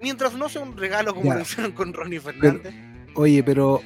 [0.00, 1.34] Mientras no sea un regalo como Ya.
[1.36, 2.74] lo hicieron con Ronnie Fernández.
[3.14, 3.80] Oye, pero.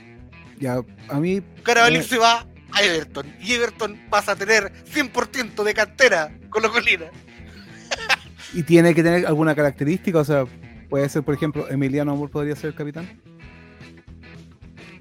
[0.59, 1.41] Ya, a mí.
[1.63, 2.03] Carabalí Eh.
[2.03, 7.11] se va a Everton y Everton pasa a tener 100% de cantera con los colinas.
[8.55, 10.19] Y tiene que tener alguna característica.
[10.21, 10.47] O sea,
[10.89, 13.07] puede ser, por ejemplo, Emiliano Amor podría ser el capitán.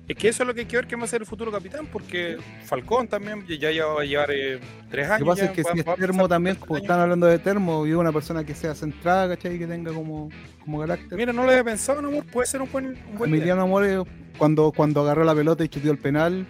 [0.07, 1.51] Es que eso es lo que hay que ver que va a ser el futuro
[1.51, 4.59] capitán, porque Falcón también ya ya va a llevar eh,
[4.89, 5.20] tres Lo años.
[5.20, 6.84] que pasa ya es que va- si es termo también, como año.
[6.84, 9.59] están hablando de termo, y una persona que sea centrada, ¿cachai?
[9.59, 10.30] Que tenga como,
[10.63, 11.18] como carácter.
[11.18, 12.26] Mira, no lo había pensado, no, amor.
[12.26, 12.86] Puede ser un buen.
[13.11, 13.34] Un buen.
[13.34, 14.01] Emiliano Amor, eh,
[14.38, 16.45] cuando, cuando agarró la pelota y chuteó el penal,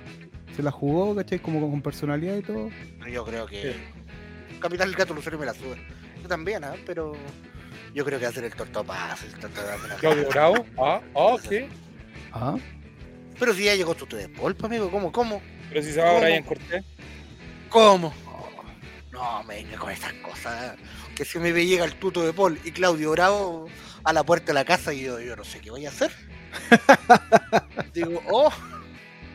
[0.57, 1.37] se la jugó, ¿cachai?
[1.37, 2.69] Como con personalidad y todo.
[3.09, 3.75] Yo creo que.
[4.59, 5.77] Capitán del Gato Lucero me la sube.
[6.21, 6.73] Yo también, ¿ah?
[6.85, 7.15] Pero.
[7.93, 9.23] Yo creo que va a ser el tortopaz.
[9.23, 9.99] El tortopaz.
[9.99, 10.65] Claudio Bravo.
[10.79, 11.53] Ah, ah, ok.
[12.33, 12.57] Ah,
[13.39, 15.11] Pero si ya llegó tu de polpa, amigo, ¿cómo?
[15.11, 15.41] ¿Cómo?
[15.69, 16.21] Pero si se va ¿Cómo?
[16.21, 16.83] Brian Cortés.
[17.69, 18.13] ¿Cómo?
[19.11, 20.75] No, me venga con esas cosas.
[21.15, 23.67] Que si me llega el tuto de Paul y Claudio Bravo
[24.03, 26.11] a la puerta de la casa y yo, yo no sé qué voy a hacer.
[27.93, 28.51] Digo, oh,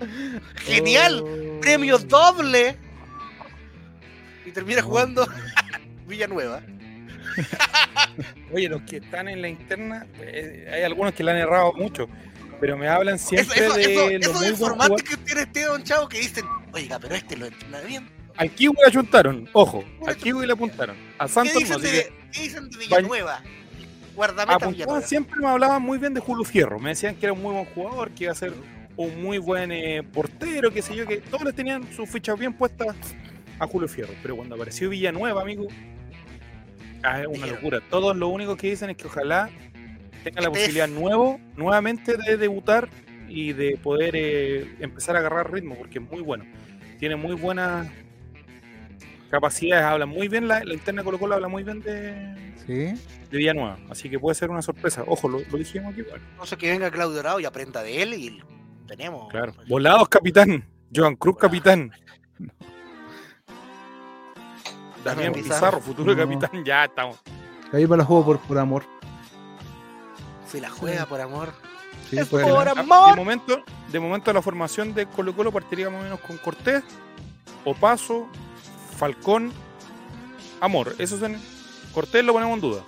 [0.57, 1.61] genial, Oh.
[1.61, 2.77] premio doble.
[4.45, 5.27] Y termina jugando
[6.07, 6.63] Villanueva.
[8.53, 12.09] Oye, los que están en la interna, eh, hay algunos que le han errado mucho,
[12.61, 15.05] pero me hablan siempre eso, de eso, los eso muy de buen informante jugador.
[15.05, 18.11] que tiene este don Chavo que dicen, oiga, pero este lo entrena bien.
[18.37, 20.97] Al Kiwi le achuntaron, ojo, al Kiwi le apuntaron.
[21.19, 23.43] A ¿Qué Santos no, dicen, así de, qué dicen de Villanueva?
[24.15, 25.07] Guardameta apuntaban, Villanueva.
[25.07, 27.65] siempre me hablaban muy bien de Julio Fierro, me decían que era un muy buen
[27.67, 28.53] jugador, que iba a ser
[28.97, 32.53] un muy buen eh, portero, qué sé yo, que todos les tenían sus fichas bien
[32.53, 32.97] puestas
[33.59, 35.69] a Julio Fierro, pero cuando apareció Villanueva, amigo,
[37.03, 37.81] ah, es una locura.
[37.91, 39.51] Todos lo único que dicen es que ojalá
[40.25, 42.89] tenga la posibilidad nuevo, nuevamente de debutar
[43.29, 46.45] y de poder eh, empezar a agarrar ritmo, porque es muy bueno.
[46.99, 47.89] Tiene muy buenas
[49.31, 53.01] capacidades, habla muy bien, la, la interna de Colo Colo habla muy bien de, sí.
[53.31, 55.03] de Villanueva, así que puede ser una sorpresa.
[55.07, 56.21] Ojo, lo, lo dijimos aquí igual.
[56.37, 58.43] No sé que venga Claudio Dorado y aprenda de él y
[58.87, 59.29] tenemos.
[59.31, 59.55] Claro.
[59.69, 60.65] Volados, capitán.
[60.95, 61.91] Joan Cruz, capitán.
[65.05, 65.55] Damián Pizarro.
[65.57, 66.21] Pizarro, futuro No.
[66.23, 66.65] capitán.
[66.65, 67.19] Ya estamos.
[67.73, 68.85] Ahí me la juego por, por amor.
[70.47, 71.53] Se la juega por amor.
[72.11, 73.11] Sí, Es pues, por Ah, amor.
[73.11, 76.85] De momento, de momento la formación de Colo Colo partiría más o menos con Cortés,
[77.65, 78.29] Opaso,
[78.99, 79.53] Falcón,
[80.61, 80.95] Amor.
[80.99, 81.37] Esos son.
[81.93, 82.83] Cortés lo ponemos en duda.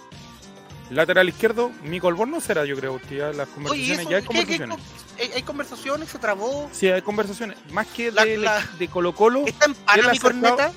[0.91, 4.29] Lateral izquierdo, Mico Alborno será, yo creo, ya las Oye, conversaciones, eso, ya hay ¿qué-
[4.29, 4.79] qué- conversaciones.
[5.19, 6.69] hay, hay conversaciones, se trabó.
[6.73, 7.57] Sí, hay conversaciones.
[7.73, 10.73] Más que La- de, la- de Colo Colo, ¿Está en pana mi corneta?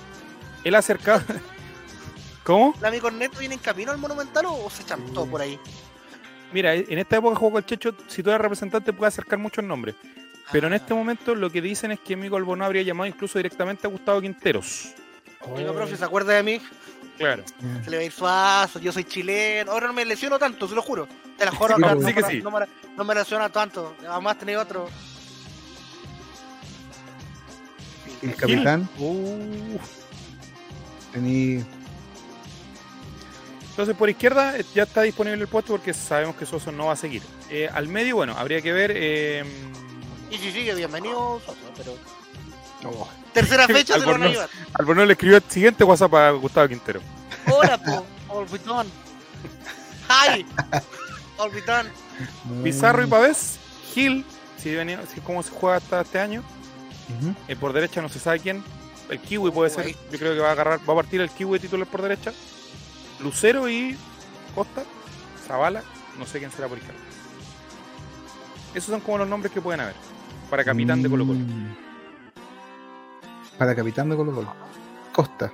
[0.63, 1.21] él ha acercado.
[2.43, 2.73] ¿Cómo?
[2.79, 5.59] ¿La mi corneta viene en camino al Monumental o, se chantó por ahí?
[6.53, 9.95] Mira, en esta época juego el Checho, si tú eres representante puedes acercar muchos nombres.
[10.53, 10.77] Pero en Ah.
[10.77, 14.21] este momento lo que dicen es que Mico Alborno habría llamado incluso directamente a Gustavo
[14.21, 14.93] Quinteros.
[15.41, 16.61] Oiga, profe, ¿se acuerda de mí?
[17.17, 17.43] Claro.
[17.83, 19.71] Se le va a ir suazo, yo soy chileno.
[19.71, 21.07] Ahora no me lesiono tanto, se lo juro.
[21.37, 22.41] Te la juro, Sí, no, no Sí que me- sí.
[22.41, 22.65] no me,
[22.95, 23.95] no me lesiona tanto.
[24.07, 24.89] Además tenía otro.
[28.21, 29.77] El capitán, Uh,
[31.13, 31.63] tení.
[33.69, 36.93] Entonces por izquierda eh, ya está disponible el puesto porque sabemos que Soso no va
[36.93, 37.21] a seguir.
[37.51, 38.91] Eh, al medio, bueno, habría que ver.
[38.95, 39.43] eh,
[40.31, 41.95] Y si sigue, bienvenido, Soso, pero.
[43.33, 44.49] Tercera fecha se lo van a llevar.
[45.07, 47.01] Le escribió el siguiente WhatsApp a Gustavo Quintero.
[47.51, 48.05] Hola, po.
[48.29, 48.87] Olvidón.
[50.09, 50.45] Hi.
[51.37, 51.87] Olvidón.
[52.63, 53.57] Pizarro y Pavés,
[53.93, 54.25] Gil,
[54.57, 56.43] si venía, si cómo se juega hasta este año.
[57.47, 58.63] Eh, por derecha no se sabe quién.
[59.09, 59.87] El Kiwi puede ser.
[60.11, 62.33] Yo creo que va a agarrar, va a partir el Kiwi de titular por derecha.
[63.19, 63.97] Lucero y
[64.53, 64.83] Costa,
[65.47, 65.81] Zavala,
[66.19, 66.99] no sé quién será por izquierda.
[68.73, 69.95] Esos son como los nombres que pueden haber
[70.49, 71.39] para capitán de Colo Colo.
[73.57, 74.53] Para capitán de Colo Colo.
[75.13, 75.51] Costa.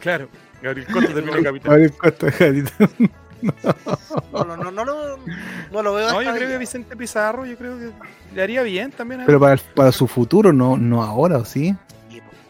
[0.00, 0.28] Claro,
[0.62, 1.70] Gabriel Costa termina de capitán.
[1.70, 2.90] Gabriel Costa, capitán.
[4.32, 5.18] No, no, no, no, lo-
[5.70, 6.58] no lo veo No, yo creo que.
[6.58, 7.90] Vicente Pizarro, yo creo que
[8.34, 9.20] le haría bien también.
[9.22, 11.74] a- Pero para, para su futuro, no, no ahora, ¿o sí?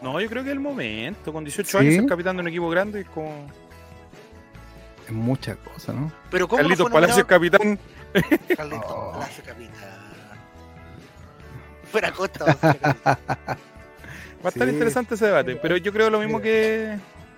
[0.01, 1.33] No, yo creo que es el momento.
[1.33, 1.77] Con 18 ¿Sí?
[1.77, 3.47] años ser capitán de un equipo grande es como.
[5.05, 6.11] Es mucha cosa, ¿no?
[6.31, 7.79] Pero ¿cómo no Carlitos fue Palacios capitán.
[8.55, 9.11] Carlitos Oh.
[9.13, 9.73] Palacios, capitán.
[11.91, 13.17] Fuera Costa, va a ser capitán.
[14.43, 14.73] Va a estar Sí.
[14.73, 16.97] interesante ese debate, pero yo creo lo mismo que,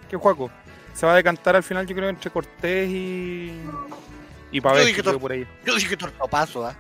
[0.10, 0.50] que Juaco.
[0.94, 3.54] Se va a decantar al final, yo creo, entre Cortés y.
[4.52, 5.46] Y Pavés, dije que por ahí.
[5.66, 6.76] Yo dije tortopaso, ¿ah?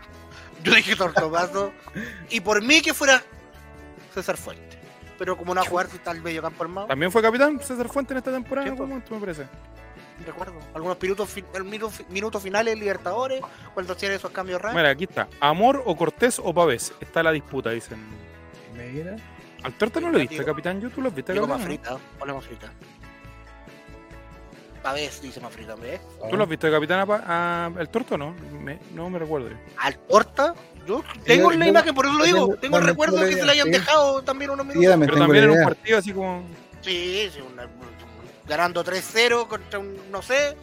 [0.63, 1.71] Yo dije tortopaso.
[2.29, 3.21] y por mí que fuera
[4.13, 4.77] César Fuente.
[5.19, 8.31] Pero como no jugar, el medio campo armado, También fue capitán César Fuente en esta
[8.31, 8.89] temporada, en algún pues.
[8.89, 9.47] momento, me parece.
[10.25, 10.53] recuerdo.
[10.73, 13.41] Algunos minutos, fin- el minuto, minutos finales de Libertadores,
[13.73, 14.75] cuando hacían esos cambios raros.
[14.75, 15.27] Mira, aquí está.
[15.39, 16.93] Amor o Cortés o Pavés.
[17.01, 17.97] Está la disputa, dicen.
[18.75, 19.15] Mira.
[19.67, 20.79] Al torta no lo viste, capitán.
[20.81, 21.73] ¿Yo tú lo viste, Digo capitán, más no?
[21.97, 22.71] frita, ponle más frita.
[24.81, 25.99] Pavés dice más frita, ¿ves?
[26.29, 28.33] ¿Tú lo has visto de capitán a, Pa- a- el torto o no?
[28.63, 29.49] Me- no me recuerdo.
[29.77, 30.53] Al torta,
[30.87, 32.55] yo tengo la imagen, por eso lo digo.
[32.55, 34.95] tengo- el recuerdo de la que se le hayan dejado también unos minutos.
[34.99, 36.43] Pero también la era un partido así como.
[36.81, 37.67] Sí, sí, una-
[38.47, 40.55] ganando 3-0 contra un, no sé,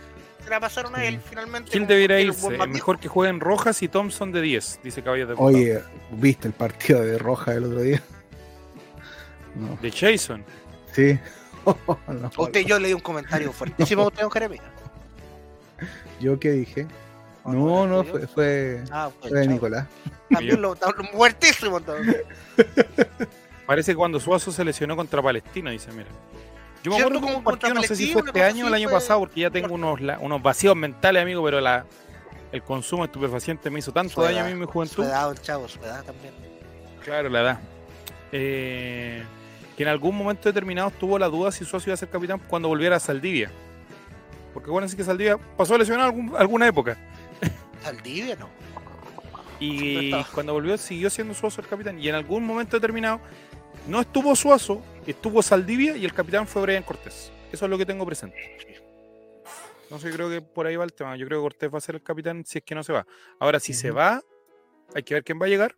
[0.42, 1.70] se la pasaron a él finalmente.
[1.72, 2.54] Como debería irse.
[2.54, 5.34] Es mejor que jueguen Rojas y Thompson de 10, dice Caballo de.
[5.36, 5.82] Oye,
[6.12, 8.02] ¿viste el partido de Roja el otro día?
[9.54, 9.76] No.
[9.80, 10.44] De Jason.
[10.92, 11.18] Sí.
[11.64, 14.62] No, A usted yo le di un comentario fuertísimo a usted, don Jeremías.
[16.20, 16.86] ¿Yo qué dije?
[17.42, 18.28] ¿O No, no, ¿Fue fue, yo?
[18.28, 19.46] fue, Ah, fue.
[19.46, 19.86] Nicolás.
[20.30, 20.80] También lo, lo-
[21.14, 21.78] muertísimo.
[21.78, 22.22] entonces.
[23.66, 26.08] Parece que cuando Suazo se lesionó contra Palestina, dice, mira.
[26.82, 28.88] Yo me acuerdo Como un partido, no sé si fue este año o el año
[28.90, 31.86] fue- pasado, porque ya tengo unos, la- unos vacíos mentales, amigo, pero la,
[32.52, 35.04] el consumo de estupefacientes me hizo tanto Su daño a mí en mi Su juventud.
[35.04, 36.34] edad, el chavo, su edad también.
[37.02, 37.60] Claro, la edad.
[38.32, 39.22] Eh,
[39.76, 42.68] que en algún momento determinado tuvo la duda si Suazo iba a ser capitán cuando
[42.68, 43.50] volviera a Saldivia.
[44.52, 46.96] Porque acuérdense que Saldivia pasó lesionado algún- alguna época.
[47.82, 48.48] Saldivia, ¿no?
[49.60, 51.98] Y cuando volvió siguió siendo Suazo el capitán.
[51.98, 53.20] Y en algún momento determinado
[53.88, 57.32] no estuvo Suazo, estuvo Saldivia y el capitán fue Brian Cortés.
[57.52, 58.36] Eso es lo que tengo presente.
[59.84, 61.16] Entonces yo creo que por ahí va el tema.
[61.16, 63.06] Yo creo que Cortés va a ser el capitán si es que no se va.
[63.38, 64.20] Ahora, si se va,
[64.94, 65.74] hay que ver quién va a llegar.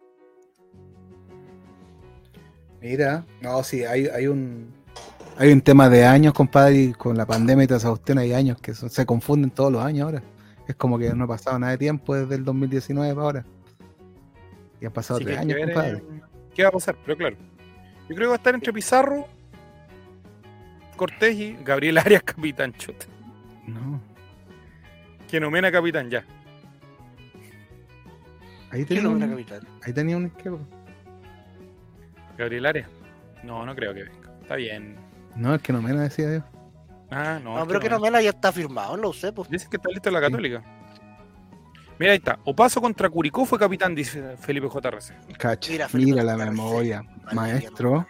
[2.88, 4.72] Mira, no, sí, hay, hay un
[5.38, 8.32] hay un tema de años, compadre, y con la pandemia y toda esa cuestión hay
[8.32, 10.22] años que son- se confunden todos los años ahora.
[10.68, 13.44] Es como que no ha pasado nada de tiempo desde el 2019 para ahora.
[14.80, 15.98] Y han pasado Así tres años, ver, compadre.
[15.98, 16.20] eh,
[16.54, 16.96] qué va a pasar.
[17.04, 17.36] Pero claro,
[18.08, 19.26] yo creo que va a estar entre Pizarro,
[20.96, 22.72] Cortés y Gabriel Arias capitán.
[22.74, 23.06] Chota.
[23.66, 24.00] No.
[25.28, 26.24] Que nomena capitán ya.
[28.70, 29.60] Ahí ¿Quién tenía, un, capitán?
[29.84, 30.60] ahí tenía un izquierdo.
[32.36, 32.88] Gabriel Arias.
[33.42, 34.30] No, no creo que venga.
[34.42, 34.96] Está bien.
[35.34, 36.44] No, es que no me la decía yo.
[37.10, 37.54] Ah, no.
[37.54, 37.96] No, es pero que no.
[37.96, 39.48] Nomela ya está firmado, lo sé, pues.
[39.48, 40.62] Dicen que está listo en la Católica.
[41.98, 42.38] Mira, ahí está.
[42.44, 45.36] Opaso contra Curicó fue capitán, dice Felipe JRC.
[45.38, 47.02] Cacha, Mira, mira, la memoria.
[47.32, 48.06] Maestro.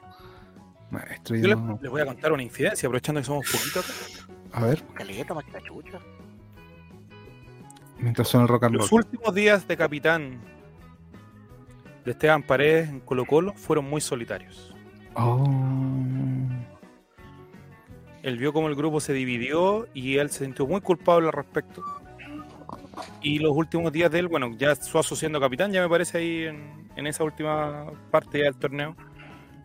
[0.91, 4.27] Maestro, Yo yo les voy a contar una infidencia, aprovechando que somos poquitos.
[4.53, 5.43] A ver, Caleta, la
[7.99, 10.41] mientras suena el rock and Los últimos días de capitán
[12.07, 14.73] de Esteban Paredes en Colo Colo fueron muy solitarios.
[15.15, 15.45] Oh.
[18.23, 21.83] Él vio cómo el grupo se dividió y él se sintió muy culpable al respecto.
[23.23, 26.45] Y los últimos días de él, bueno, ya Suazo siendo capitán, ya me parece ahí
[26.45, 28.97] en, en esa última parte del torneo,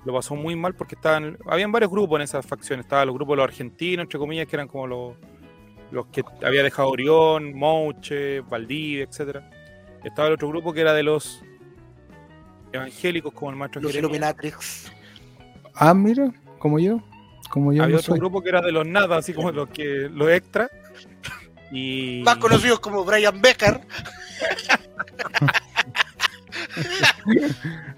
[0.04, 2.86] lo pasó muy mal porque estaban, habían varios grupos en esas facciones.
[2.86, 5.16] Estaban los grupos de los argentinos, entre comillas, que eran como los,
[5.92, 9.48] los que había dejado Orión, Mouche, Valdivia, etcétera.
[10.04, 11.44] Estaba el otro grupo que era de los
[12.72, 13.96] evangélicos, como el maestro Los.
[13.96, 14.92] Illuminatrix.
[15.76, 17.02] Ah, mira, como yo.
[17.50, 18.20] Como yo Había no otro soy.
[18.20, 20.70] grupo que era de los nada, así como los que los extras.
[21.72, 23.82] Y Más conocidos como Brian Becker.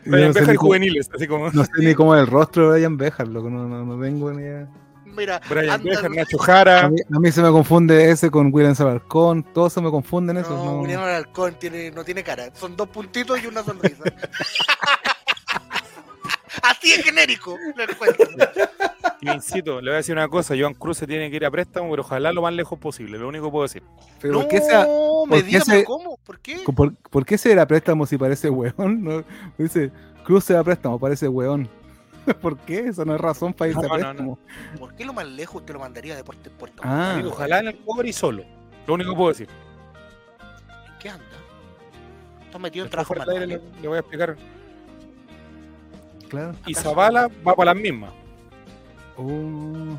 [0.06, 2.98] Brian no, cómo, juveniles, así como no sé ni cómo es el rostro de Brian
[2.98, 4.68] Bejar, loco, no, no, no tengo ni idea.
[5.16, 6.86] Mira, Brian Bejar, Nacho Jara.
[6.86, 10.38] A mí, a mí se me confunde ese con William Salarcón, todos se me confunden
[10.38, 10.52] esos.
[10.52, 12.54] No, No, William Alarcón tiene, no tiene cara.
[12.56, 14.04] Son dos puntitos y una sonrisa.
[16.62, 17.58] Así es genérico.
[17.76, 18.28] lo encuentro.
[19.22, 21.52] Y incito, le voy a decir una cosa, Joan Cruz se tiene que ir a
[21.52, 23.84] préstamo, pero ojalá lo más lejos posible, lo único que puedo decir.
[24.22, 24.88] Pero no, ¿por qué, sea,
[25.28, 26.18] me qué diga, se- ¿cómo?
[26.24, 26.60] ¿Por qué?
[26.76, 29.04] por, por qué se era préstamo si parece weón?
[29.04, 29.24] No,
[29.58, 29.92] dice,
[30.26, 31.70] Cruz se da préstamo, parece weón.
[32.42, 32.80] ¿Por qué?
[32.88, 34.40] Eso no es razón para irse No, a no.
[34.80, 36.82] ¿Por qué lo más lejos usted lo mandaría de Puerto en Puerto?
[36.86, 37.14] Ah.
[37.14, 38.44] Amigo, ojalá en el cobre y solo,
[38.88, 39.50] lo único que puedo decir.
[40.88, 41.26] ¿En qué anda?
[42.46, 43.48] Está metido en trabajo le,
[43.82, 44.38] le voy a explicar.
[46.30, 46.56] Claro.
[46.66, 46.74] Y.
[46.74, 48.12] Zavala va para las mismas.
[49.18, 49.98] Oh.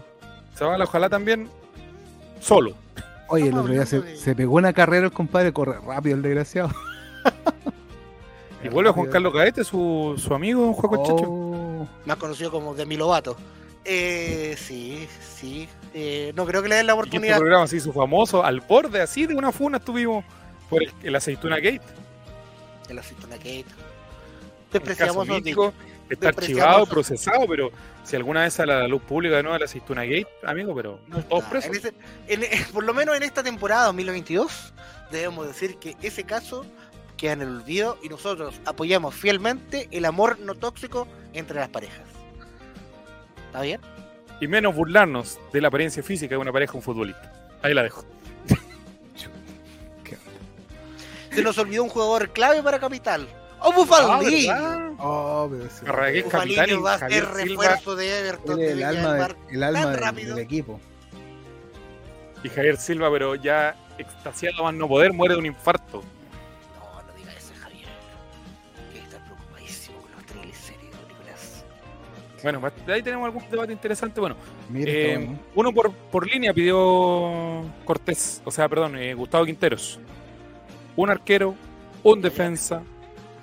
[0.56, 1.48] Zavala ojalá también
[2.40, 2.74] solo.
[3.28, 6.22] Oye, el otro día se, de- se pegó una carrera el compadre, corre rápido el
[6.22, 6.70] desgraciado.
[8.62, 11.26] Y vuelve Juan Carlos Gaete, su, su amigo, Juan Checho.
[12.06, 13.36] Más conocido como Demi Lovato.
[13.84, 15.06] Eh, sí,
[15.36, 15.68] sí.
[15.92, 17.38] Eh, no creo que le den la Y este oportunidad.
[17.38, 20.24] programa se hizo famoso al borde así de una funa estuvimos
[20.70, 21.82] por el, el aceituna gate.
[22.88, 23.64] El aceituna caso
[24.72, 25.72] Despreciamos mítico,
[26.10, 27.70] está archivado, procesado, pero
[28.02, 31.22] si alguna vez a la luz pública de nuevo el aceituna gate, amigo, pero No
[31.24, 31.70] todos presos.
[31.70, 31.94] En ese-
[32.26, 34.72] en- por lo menos en esta temporada 2022,
[35.12, 36.66] debemos decir que ese caso
[37.16, 42.02] queda en el olvido y nosotros apoyamos fielmente el amor no tóxico entre las parejas.
[43.46, 43.80] ¿Está bien?
[44.40, 47.32] Y menos burlarnos de la apariencia física de una pareja de un futbolista.
[47.62, 48.04] Ahí la dejo.
[51.32, 53.26] Se nos olvidó un jugador clave para Capital.
[53.60, 54.46] ¡Oh, Bufaldini!
[54.48, 56.22] Ah, Oh, pero sí.
[56.22, 58.56] Bufaldini va a ser refuerzo de Everton.
[58.58, 60.34] De el Viña alma, del de- el alma tan del- rápido.
[60.36, 60.80] del equipo.
[62.44, 66.02] y Javier Silva, pero ya extasiado más no poder, muere de un infarto.
[72.44, 74.20] Bueno, de ahí tenemos algún debate interesante.
[74.20, 74.36] Bueno,
[74.68, 75.38] Mira, eh, bueno.
[75.54, 79.98] uno por, por línea pidió Cortés, o sea, perdón, eh, Gustavo Quinteros.
[80.94, 81.54] Un arquero,
[82.02, 82.82] un defensa,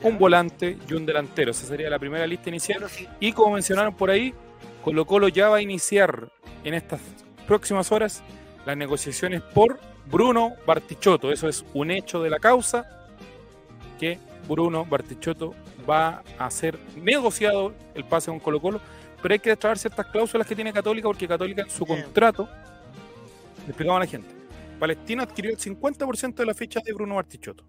[0.03, 1.49] un volante y un delantero.
[1.49, 2.85] Esa sería la primera lista inicial.
[3.19, 4.35] Y como mencionaron por ahí,
[4.83, 6.29] Colo Colo ya va a iniciar
[6.63, 7.01] en estas
[7.47, 8.21] próximas horas
[8.67, 9.79] las negociaciones por
[10.11, 11.31] Bruno Bartichotto.
[11.31, 12.85] Eso es un hecho de la causa
[13.99, 15.55] que Bruno Bartichotto
[15.89, 18.81] va a ser negociado el pase con Colo Colo,
[19.21, 22.47] pero hay que destrabar ciertas cláusulas que tiene Católica porque Católica en su contrato,
[23.59, 24.27] le explicamos a la gente,
[24.79, 27.63] Palestino adquirió el 50% de las fichas de Bruno Bartichotto.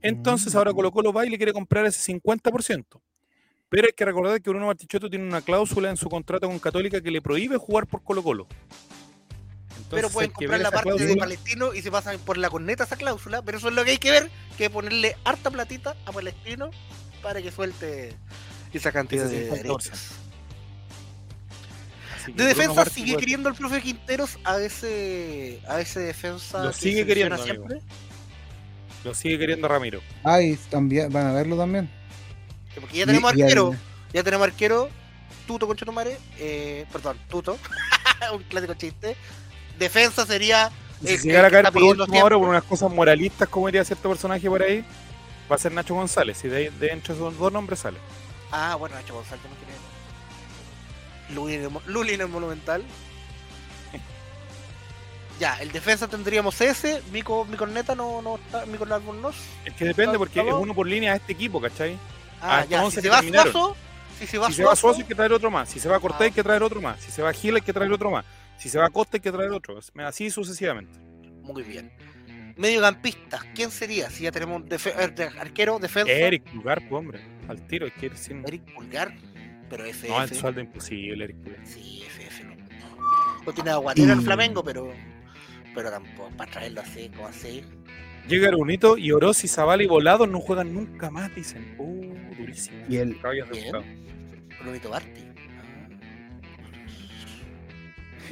[0.00, 0.56] Entonces Mm.
[0.56, 3.00] ahora Colo Colo va y le quiere comprar ese 50%.
[3.68, 7.00] Pero hay que recordar que Bruno Bartichotto tiene una cláusula en su contrato con Católica
[7.00, 8.46] que le prohíbe jugar por Colo Colo.
[9.96, 13.42] Pero pueden comprar la parte de Palestino y se pasan por la corneta esa cláusula,
[13.42, 16.70] pero eso es lo que hay que ver, que ponerle harta platita a Palestino
[17.22, 18.14] para que suelte
[18.72, 19.62] esa cantidad Ese de 50%.
[19.62, 19.90] derechos.
[22.34, 27.34] De defensa sigue queriendo el profe Quinteros a ese a ese defensa Lo sigue queriendo,
[27.34, 27.46] amigo.
[27.46, 27.80] siempre.
[29.04, 30.00] Lo sigue queriendo Ramiro.
[30.22, 31.90] Ay, también, van a verlo también.
[32.80, 33.74] Porque ya tenemos Y- arquero,
[34.12, 34.88] ya tenemos arquero,
[35.48, 37.58] Tuto con Chetumare, eh, perdón, Tuto,
[38.32, 39.16] un clásico chiste.
[39.82, 40.70] Defensa sería
[41.04, 42.40] si llegara a caer por pidiendo última hora tiempo.
[42.46, 44.84] por unas cosas moralistas, como diría cierto personaje por ahí,
[45.50, 46.44] va a ser Nacho González.
[46.44, 47.98] Y de, de entre esos dos nombres sale.
[48.50, 49.72] Ah, bueno, Nacho González no tiene.
[51.86, 52.84] Luli en el, Monumental.
[55.40, 59.30] Ya, el defensa tendríamos ese, Mico, mi corneta no, no está, Mico Árbol no.
[59.64, 61.98] Es que depende porque es uno por línea de este equipo, ¿cachai?
[62.40, 63.22] Ah, Ah, ya, entonces si se va.
[63.22, 63.76] Suazo,
[64.20, 65.68] si se va Si se va Suazo, Suazo hay que traer otro más.
[65.68, 67.00] Si se va Cortés hay que traer otro más.
[67.00, 68.24] Si se va Gil hay que traer otro más.
[68.62, 69.78] Si se va Costa hay que traer otro.
[70.04, 70.98] Así sucesivamente.
[71.42, 71.90] muy bien.
[72.56, 74.08] Mediocampista, ¿quién sería?
[74.10, 76.12] Si ya tenemos defe- eh, de- arquero, defensa.
[76.12, 77.20] Eric Pulgar, pues hombre.
[77.48, 78.46] Al tiro, hay que ir sin.
[78.46, 79.12] Eric Pulgar,
[79.70, 80.08] pero FF.
[80.08, 81.66] No, el sueldo imposible, Eric Pulgar.
[81.66, 82.54] Sí, FF no.
[83.44, 84.92] No tiene aguatero el Y- Flamengo, pero
[85.74, 87.64] pero tampoco para traerlo así, como así.
[88.28, 91.74] Llega Arunito y Oroz y Zavala y Volado no juegan nunca más, dicen.
[91.78, 92.84] Uh, durísimo.
[92.88, 93.72] Y el- Caballos de Bien.
[93.72, 93.86] Volado.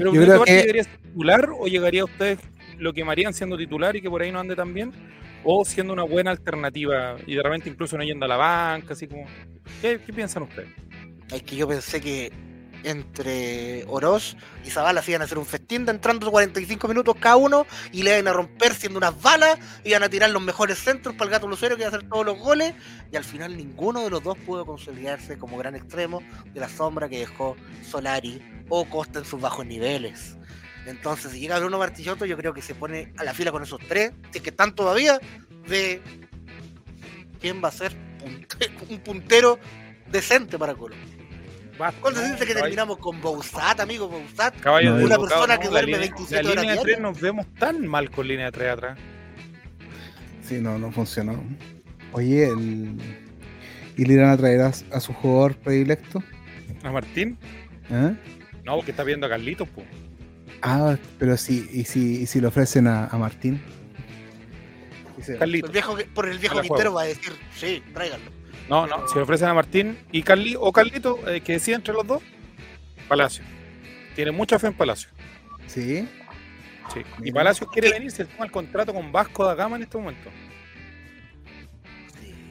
[0.00, 2.38] Pero Yo creo debería ser titular o llegaría a ustedes
[2.78, 4.92] lo quemarían siendo titular y que por ahí no ande tan bien?
[5.44, 9.06] O siendo una buena alternativa y de repente incluso no yendo a la banca, así
[9.06, 9.26] como.
[9.82, 10.70] ¿Qué, qué piensan ustedes?
[11.30, 12.32] Es que yo pensé que
[12.84, 17.36] entre Oroz y Zavala se iban a hacer un festín de entrando 45 minutos cada
[17.36, 21.14] uno y le iban a romper siendo unas balas, iban a tirar los mejores centros
[21.14, 22.74] para el gato Lucero que iba a hacer todos los goles
[23.12, 26.22] y al final ninguno de los dos pudo consolidarse como gran extremo
[26.52, 27.56] de la sombra que dejó
[27.88, 30.36] Solari o Costa en sus bajos niveles.
[30.86, 33.80] Entonces, si llega Bruno Martillotto, yo creo que se pone a la fila con esos
[33.86, 35.20] tres, si que están todavía,
[35.68, 36.00] de
[37.38, 37.94] quién va a ser
[38.88, 39.58] un puntero
[40.10, 40.96] decente para Colo.
[41.80, 44.06] Basta, ¿Cuándo dice que terminamos con Bouzat, amigo?
[44.06, 44.54] Bouzat.
[44.60, 46.82] caballo de una persona no, que la duerme línea- 27 La horas línea de diarias.
[46.84, 48.98] tres nos vemos tan mal con línea de tres atrás.
[50.46, 51.42] Sí, no, no funcionó.
[52.12, 52.96] Oye, el...
[53.96, 56.22] ¿y le irán a traer a, a su jugador predilecto?
[56.82, 57.38] ¿A Martín?
[57.90, 58.14] ¿Eh?
[58.64, 59.86] No, porque está viendo a Carlitos, pues.
[60.62, 63.58] Ah, pero sí, ¿y si, y si le ofrecen a, a Martín?
[65.16, 65.72] Dice, El Carlitos.
[65.72, 66.96] viejo, por el viejo la Quintero juego.
[66.96, 68.30] va a decir, sí, tráiganlo.
[68.70, 71.92] No, no, si le ofrecen a Martín y Carli o Carlito, eh, que decida entre
[71.92, 72.22] los dos,
[73.08, 73.44] Palacio.
[74.14, 75.10] Tiene mucha fe en Palacio.
[75.66, 76.08] ¿Sí?
[76.94, 77.00] Sí.
[77.22, 77.32] Y.
[77.32, 80.30] Palacio quiere venir, se toma el contrato con Vasco da Gama en este momento.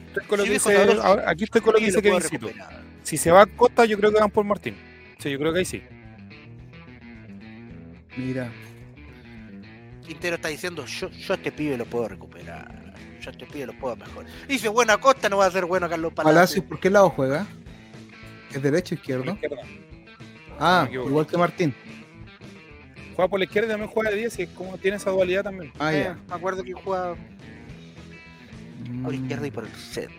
[0.08, 2.46] Estoy con lo Sí, que dice- ahora- aquí estoy con lo que dice Kevincito.
[2.48, 2.82] recuperar.
[3.02, 4.76] Si se va a Costa, yo creo que van por Martín.
[5.18, 5.82] Sí, yo creo que ahí sí.
[8.16, 8.50] Mira.
[10.06, 12.79] Quintero está diciendo, yo, yo a este pibe lo puedo recuperar.
[13.20, 14.30] Yo a este pibe lo puedo mejorar.
[14.48, 16.34] Dice, bueno, Acosta no va a ser bueno Carlos Palacios.
[16.34, 17.46] Palacios, ¿por qué lado juega?
[18.52, 19.38] ¿Es derecho o izquierdo?
[20.58, 21.74] Ah, igual que Martín.
[23.14, 25.44] Juega por la izquierda y también juega de 10 y es como tiene esa dualidad
[25.44, 25.72] también.
[25.78, 26.18] Ah, Eh, ya.
[26.28, 27.14] me acuerdo que jugaba
[29.02, 29.22] por Mm.
[29.22, 30.16] izquierda y por el centro.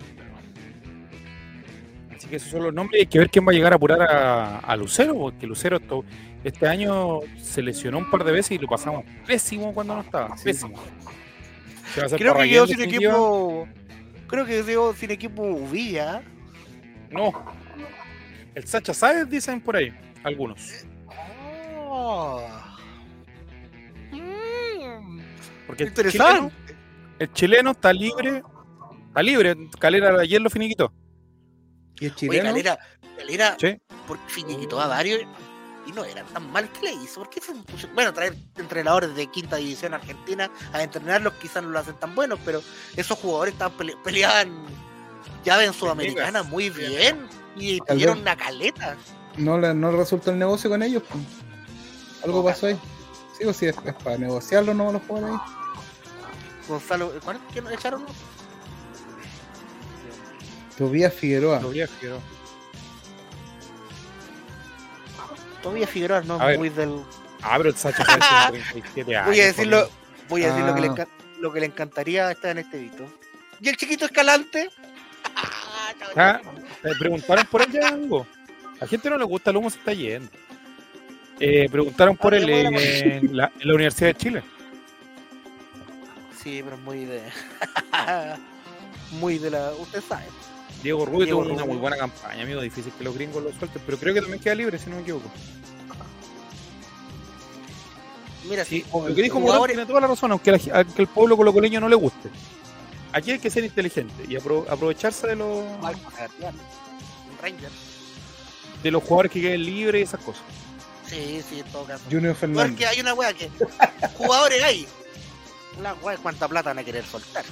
[2.15, 3.75] Así que esos son los nombres y hay que ver quién va a llegar a
[3.77, 6.05] apurar a, a Lucero, porque Lucero esto-
[6.43, 10.35] este año se lesionó un par de veces y lo pasamos pésimo cuando no estaba.
[10.43, 10.79] Pésimo.
[11.93, 13.67] Creo que quedó sin equipo.
[14.27, 16.21] Creo que quedó sin equipo Villa.
[17.09, 17.31] No.
[18.55, 20.85] El Sacha Sáez dicen por ahí, algunos.
[21.77, 22.47] Oh.
[24.11, 25.19] Mm,
[25.67, 26.75] Porque el chileno, interesante.
[27.19, 28.43] el chileno está libre.
[29.07, 29.55] Está libre.
[29.79, 30.91] Calera ayer lo finiquitó.
[31.99, 32.43] ¿Y Oye, chileno?
[32.45, 32.79] Calera,
[33.17, 33.77] Calera Sí.
[34.07, 35.21] porque finiquitó a varios
[35.85, 37.21] y no era tan mal que le hizo.
[37.21, 41.69] ¿Por qué se puso- Bueno, traer entrenadores de quinta división argentina a entrenarlos quizás no
[41.69, 42.61] lo hacen tan buenos, pero
[42.95, 44.65] esos jugadores estaban pele- peleaban
[45.43, 46.45] llave en Sudamericana ligas.
[46.47, 48.07] muy bien y vez.
[48.07, 48.95] una caleta.
[49.37, 51.03] No, le, no resulta el negocio con ellos.
[51.09, 51.23] pues.
[52.23, 52.79] Algo pasó ahí.
[53.37, 55.53] Sí, o sí, es, es para negociarlo, no los jugadores ahí.
[56.67, 57.39] Gonzalo, ¿cuál?
[57.51, 58.05] ¿quién echaron?
[60.77, 61.59] Tobías Figueroa.
[61.59, 62.21] Todavía Figueroa.
[65.61, 67.01] Todavía Figueroa no muy del.
[67.41, 69.27] Ah, pero el Sacha tiene 37 años.
[69.27, 69.89] Voy a decirlo,
[70.27, 71.07] por voy a decir lo, que le Ah.
[71.39, 73.05] lo que le encantaría estar en este vito.
[73.59, 74.69] ¿Y el chiquito escalante?
[76.15, 76.41] Ah,
[76.83, 78.25] ¿me preguntaron por él ya, amigo?
[78.79, 80.31] A gente no le gusta el humo, se está yendo.
[81.39, 84.43] Eh, preguntaron por él de la en la, en la Universidad de Chile.
[86.41, 87.21] Sí, pero es muy de.
[89.11, 89.71] muy de la.
[89.73, 90.25] Usted sabe.
[90.83, 92.61] Diego Rubio Diego tuvo una muy buena campaña, amigo.
[92.61, 95.01] Difícil que los gringos lo suelten, pero creo que también queda libre, si no me
[95.03, 95.29] equivoco.
[98.49, 101.07] Mira, Sí, sí, lo que dijo jugadores- tiene toda la razón, aunque, la- aunque el
[101.07, 102.29] pueblo colocoleño no le guste.
[103.13, 105.63] Aquí hay que ser inteligente y apro- aprovecharse de los,
[108.81, 110.41] de los jugadores que queden libres y esas cosas.
[111.07, 112.03] Sí, sí, en todo caso.
[112.09, 112.67] Junior Fernández.
[112.71, 113.49] Porque hay una wea que.
[114.17, 114.87] jugadores hay.
[115.81, 117.45] La wea, ¿cuánta plata van a querer soltar?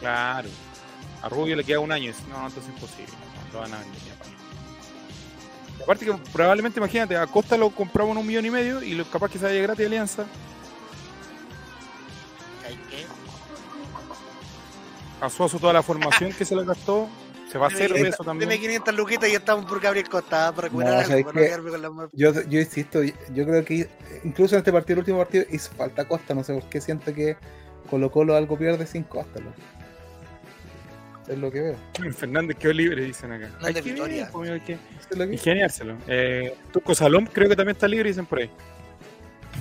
[0.00, 0.48] Claro.
[1.22, 2.04] A Rubio le queda un año.
[2.04, 3.12] y dice, No, entonces es imposible.
[3.48, 4.00] No, lo van a vender.
[5.78, 8.94] Y Aparte que probablemente, imagínate, a Costa lo compramos en un millón y medio y
[8.94, 10.24] lo, capaz que se vaya gratis a Alianza.
[12.66, 13.06] ¿Hay que?
[15.24, 17.08] A Suazo toda la formación que se le gastó.
[17.50, 18.48] Se va a hacer eso también.
[18.48, 21.34] Deme 500 luquitas y ya estamos por Gabriel Costa para recuperar No, algo, ¿sabes para
[21.34, 21.46] no qué?
[21.48, 22.08] quedarme con la.
[22.12, 23.90] Yo, yo insisto, yo creo que
[24.22, 26.32] incluso en este partido, el último partido, hizo falta Costa.
[26.34, 27.36] No sé por qué siento que
[27.90, 29.40] Colo Colo algo pierde sin Costa.
[29.40, 29.56] loco.
[31.30, 31.76] Es lo que veo.
[32.12, 33.48] Fernández quedó libre, dicen acá.
[33.60, 35.96] No Hay que ver, pues, amigo, hay que Eso es lo que- ingeniárselo.
[36.08, 38.50] Eh, Tuco Salom creo que también está libre, dicen por ahí.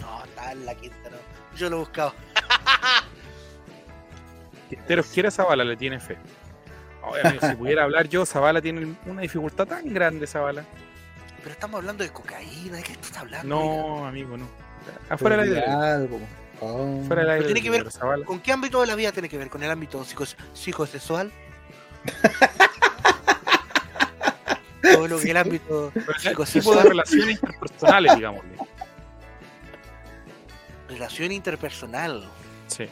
[0.02, 1.18] No, está en la quinta, no.
[1.58, 2.14] Yo lo he buscado.
[4.70, 6.18] Quinteros quiere a Zavala, le tiene fe.
[7.04, 10.64] Oye, amigo, si pudiera hablar yo, Zavala tiene una dificultad tan grande, Zavala.
[11.40, 13.48] Pero estamos hablando de cocaína, ¿de qué estás hablando?
[13.56, 14.48] No, amigo, no.
[15.10, 15.66] Afuera del aire.
[15.66, 16.20] algo.
[16.62, 17.02] Oh.
[17.08, 17.46] Fuera del aire.
[17.46, 17.86] tiene que ver-.
[18.26, 19.50] ¿Con qué ámbito de la vida tiene que ver?
[19.50, 21.32] ¿Con el ámbito psicos- psicosexual?
[24.98, 26.88] ¿O lo que el ámbito ese tipo de psicosexual?
[26.88, 28.52] relaciones interpersonales, digámosle.
[30.90, 32.24] Relación interpersonal.
[32.68, 32.86] Sí.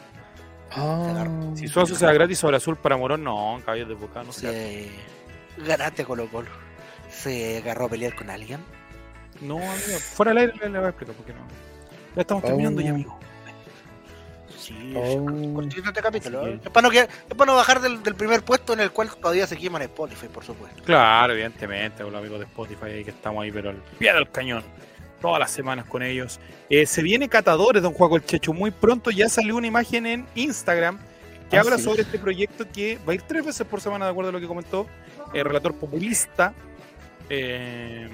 [0.72, 1.26] Ah.
[1.54, 4.90] Si Suazo se da gratis sobre azul para Morón, no, caballos de boca, no sé.
[5.56, 5.64] Se...
[5.64, 6.50] Ganaste Colo Colo.
[7.10, 8.60] ¿Se agarró a pelear con alguien?
[9.40, 11.40] No, amigo, fuera del aire le, voy a explicar por qué no.
[12.14, 12.94] Ya estamos terminando ya, Oh.
[12.94, 13.18] amigo.
[14.68, 15.54] Sí, Oh.
[15.54, 16.44] cortito este capítulo.
[16.44, 16.50] Sí.
[16.50, 16.60] ¿eh?
[16.64, 19.08] Es para no, quedar- es para no bajar del, del primer puesto en el cual
[19.16, 20.82] todavía se quema en Spotify, por supuesto.
[20.84, 24.30] Claro, evidentemente, con los amigos de Spotify ahí que estamos ahí, pero al pie del
[24.30, 24.62] cañón.
[25.20, 26.38] Todas las semanas con ellos.
[26.70, 28.52] Eh, se viene Catadores, don Juaco el Checho.
[28.52, 30.98] Muy pronto ya salió una imagen en Instagram
[31.50, 31.82] que Ah, habla sí.
[31.84, 34.38] sobre este proyecto que va a ir tres veces por semana, de acuerdo a lo
[34.40, 34.86] que comentó
[35.34, 36.52] el relator populista.
[37.30, 38.08] Eh,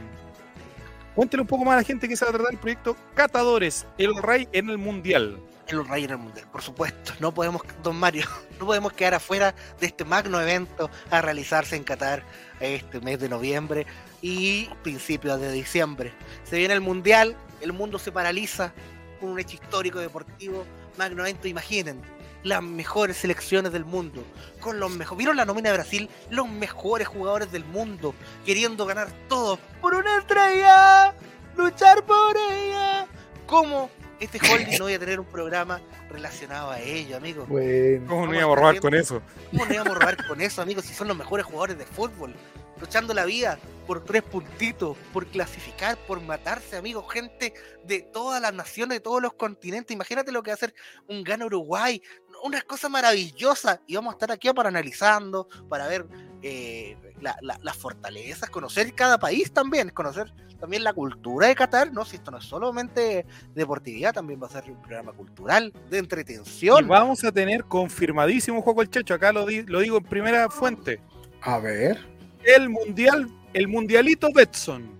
[1.15, 3.87] cuéntele un poco más a la gente que se va a tratar el proyecto Catadores,
[3.99, 5.39] el Rey en el Mundial.
[5.67, 7.13] En los Reyes del Mundial, por supuesto.
[7.21, 8.27] No podemos, don Mario,
[8.61, 12.23] no podemos quedar afuera de este magno evento a realizarse en Qatar
[12.61, 13.87] este mes de noviembre
[14.21, 16.13] y principios de diciembre.
[16.45, 18.73] Se viene el Mundial, el mundo se paraliza
[19.21, 20.67] con un hecho histórico deportivo,
[20.99, 22.03] magno evento, imaginen.
[22.43, 24.23] Las mejores selecciones del mundo,
[24.61, 25.17] con los mejores.
[25.17, 26.11] ¿Vieron la nómina de Brasil?
[26.29, 31.15] Los mejores jugadores del mundo, queriendo ganar todo por una estrella,
[31.57, 33.07] luchar por ella.
[33.47, 33.89] ¿Cómo
[34.21, 37.47] Este holding no voy a tener un programa relacionado a ello, amigo.
[37.47, 38.07] Bueno.
[38.07, 39.23] ¿Cómo no Vamos íbamos a robar con eso?
[39.51, 40.85] ¿Cómo no íbamos a robar con eso, amigos?
[40.85, 42.35] Si son los mejores jugadores de fútbol.
[42.81, 47.05] Luchando la vida por tres puntitos, por clasificar, por matarse, amigos.
[47.13, 47.55] Gente
[47.85, 49.95] de todas las naciones, de todos los continentes.
[49.95, 50.75] Imagínate lo que va a hacer
[51.09, 52.03] un gana Uruguay.
[52.43, 53.81] Una cosa maravillosa.
[53.87, 56.07] Y vamos a estar aquí para analizando, para ver
[56.47, 60.31] eh, la- la- las fortalezas, conocer cada país también, conocer
[60.61, 61.91] también la cultura de Qatar.
[61.91, 63.25] No, si esto no es solamente
[63.55, 66.87] deportividad, también va a ser un programa cultural, de Y entretención.
[66.87, 69.15] vamos a tener confirmadísimo Juego el Checho.
[69.15, 71.01] Acá lo, di- lo digo en primera fuente.
[71.41, 71.99] A ver.
[72.45, 74.93] El mundial, el mundialito Betson.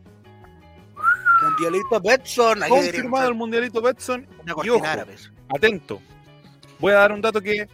[1.43, 2.61] Mundialito Betson.
[2.69, 4.27] Confirmado el mundialito Betson.
[4.43, 5.15] Una Y ojo, árabe.
[5.55, 6.01] Atento.
[6.81, 7.69] Voy a dar un dato que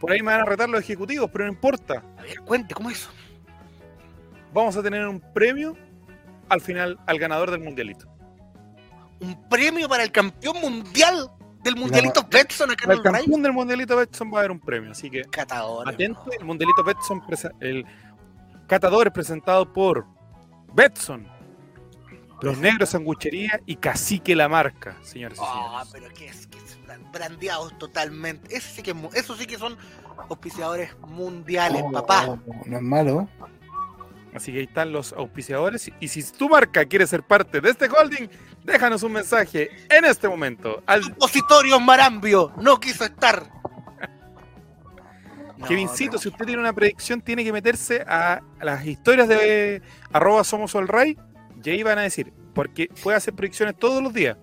[0.00, 2.02] por ahí me van a retar los ejecutivos, pero no importa.
[2.18, 3.10] A ver, cuente, ¿cómo es eso?
[4.52, 5.76] Vamos a tener un premio
[6.48, 8.06] al final al ganador del mundialito.
[9.20, 11.30] Un premio para el campeón mundial
[11.62, 13.12] del Mundialito Betson acá en el Ray.
[13.22, 15.88] campeón del mundialito Betson va a haber un premio, así que Catador.
[15.88, 16.26] atento.
[16.38, 17.22] El mundialito Betson,
[17.60, 17.86] el
[18.66, 20.04] catador es presentado por
[20.74, 21.26] Betson,
[22.42, 26.58] Los Negros Sanguchería y Cacique La Marca, señores y Ah, pero que es, que
[27.12, 28.56] brandeados totalmente.
[28.56, 29.76] Eso sí que, eso sí que son
[30.28, 32.38] auspiciadores mundiales, Oh, papá.
[32.66, 33.28] No es malo.
[34.34, 35.90] Así que ahí están los auspiciadores.
[36.00, 38.28] Y si tu marca quiere ser parte de este holding,
[38.64, 43.50] déjanos un mensaje en este momento al Supositorio Marambio no quiso estar.
[45.56, 49.80] No, Kevincito, si usted tiene una predicción, tiene que meterse a las historias de
[50.10, 51.16] arroba somos All Right,
[51.62, 54.36] y ahí van a decir, porque puede hacer predicciones todos los días.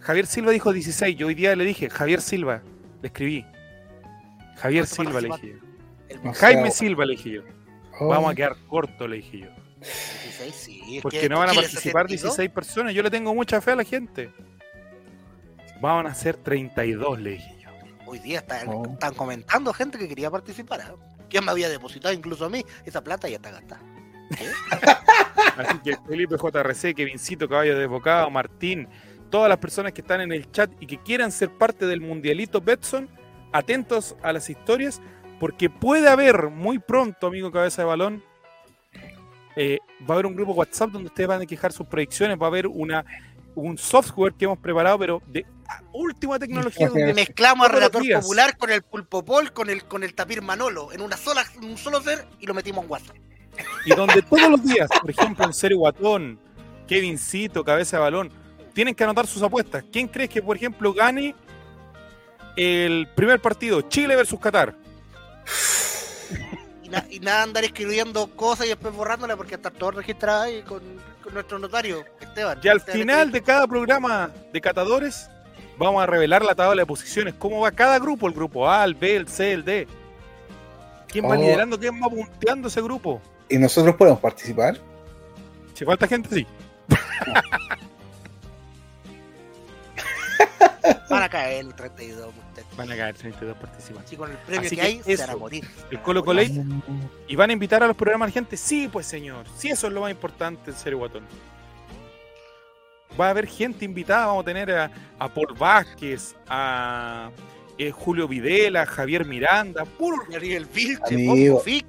[0.00, 2.62] Javier Silva dijo 16, yo hoy día le dije, Javier Silva,
[3.02, 3.44] le escribí.
[4.56, 5.58] Javier ¿Cuánto Silva le dije
[6.22, 6.32] yo.
[6.32, 7.42] Jaime Silva le dije yo.
[8.00, 9.48] Oh, Vamos a quedar corto, le dije yo.
[9.80, 10.96] 16, sí.
[10.96, 13.72] es Porque que no van a participar 62, 16 personas, yo le tengo mucha fe
[13.72, 14.30] a la gente.
[15.80, 17.70] Van a ser 32, le dije yo.
[18.06, 18.84] Hoy día están, Oh.
[18.92, 20.80] están comentando gente que quería participar.
[20.80, 20.84] ¿eh?
[21.28, 22.64] ¿Quién me había depositado incluso a mí?
[22.84, 23.80] Esa plata ya está gastada.
[25.56, 28.88] Así que Felipe JRC, Kevincito, Caballo de Bocado, Martín,
[29.30, 32.60] todas las personas que están en el chat y que quieran ser parte del Mundialito
[32.60, 33.08] Betson,
[33.52, 35.00] atentos a las historias,
[35.38, 38.24] porque puede haber muy pronto, amigo Cabeza de Balón,
[39.56, 42.46] eh, va a haber un grupo WhatsApp donde ustedes van a quejar sus predicciones, va
[42.46, 43.04] a haber una
[43.54, 45.44] un software que hemos preparado, pero de
[45.92, 48.22] última tecnología, donde Mezclamos a Relator días.
[48.22, 51.64] Popular con el Pulpo Pol, con el, con el Tapir Manolo, en una sola, en
[51.64, 53.16] un solo ser y lo metimos en WhatsApp.
[53.84, 56.38] y donde todos los días, por ejemplo, en Serio Guatón,
[56.86, 58.30] Kevincito, Cabeza de Balón,
[58.72, 59.84] tienen que anotar sus apuestas.
[59.92, 61.34] ¿Quién crees que, por ejemplo, gane
[62.56, 64.74] el primer partido, Chile versus Qatar?
[66.82, 70.62] Y, na- y nada andar escribiendo cosas y después borrándolas porque está todo registrado ahí
[70.62, 70.80] con,
[71.22, 72.58] con nuestro notario, Esteban.
[72.62, 75.28] Y al Esteban final de cada programa de catadores,
[75.78, 78.94] vamos a revelar la tabla de posiciones, cómo va cada grupo, el grupo A, el
[78.94, 79.86] B, el C, el D.
[81.08, 81.34] ¿Quién va Oh.
[81.36, 83.20] liderando, quién va punteando ese grupo?
[83.48, 84.78] ¿Y nosotros podemos participar?
[85.74, 86.46] Si falta gente, sí.
[91.10, 92.62] Van a caer el 32, usted.
[92.76, 94.06] Van a caer 32 participantes.
[94.06, 95.64] Así con el premio Así que, que hay, se van a morir.
[95.90, 98.56] El Colo Colo ¿Y van a invitar a los programas a la gente?
[98.56, 99.44] Sí, pues señor.
[99.56, 101.24] Sí, eso es lo más importante en Serio Guatón.
[103.20, 104.26] Va a haber gente invitada.
[104.26, 107.30] Vamos a tener a, a Paul Vázquez, a
[107.76, 110.16] eh, Julio Videla, Javier Miranda, puro.
[110.34, 111.84] Ariel Vilche.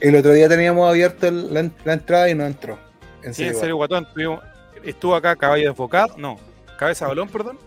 [0.00, 2.78] El otro día teníamos abierto el- la, la entrada y no entró.
[3.22, 3.60] En Sí, en serio.
[3.60, 4.06] Serio Guatón.
[4.12, 4.42] tuvimos-
[4.84, 6.38] estuvo acá Caballo Desbocado, no,
[6.78, 7.58] Cabeza de Balón, perdón.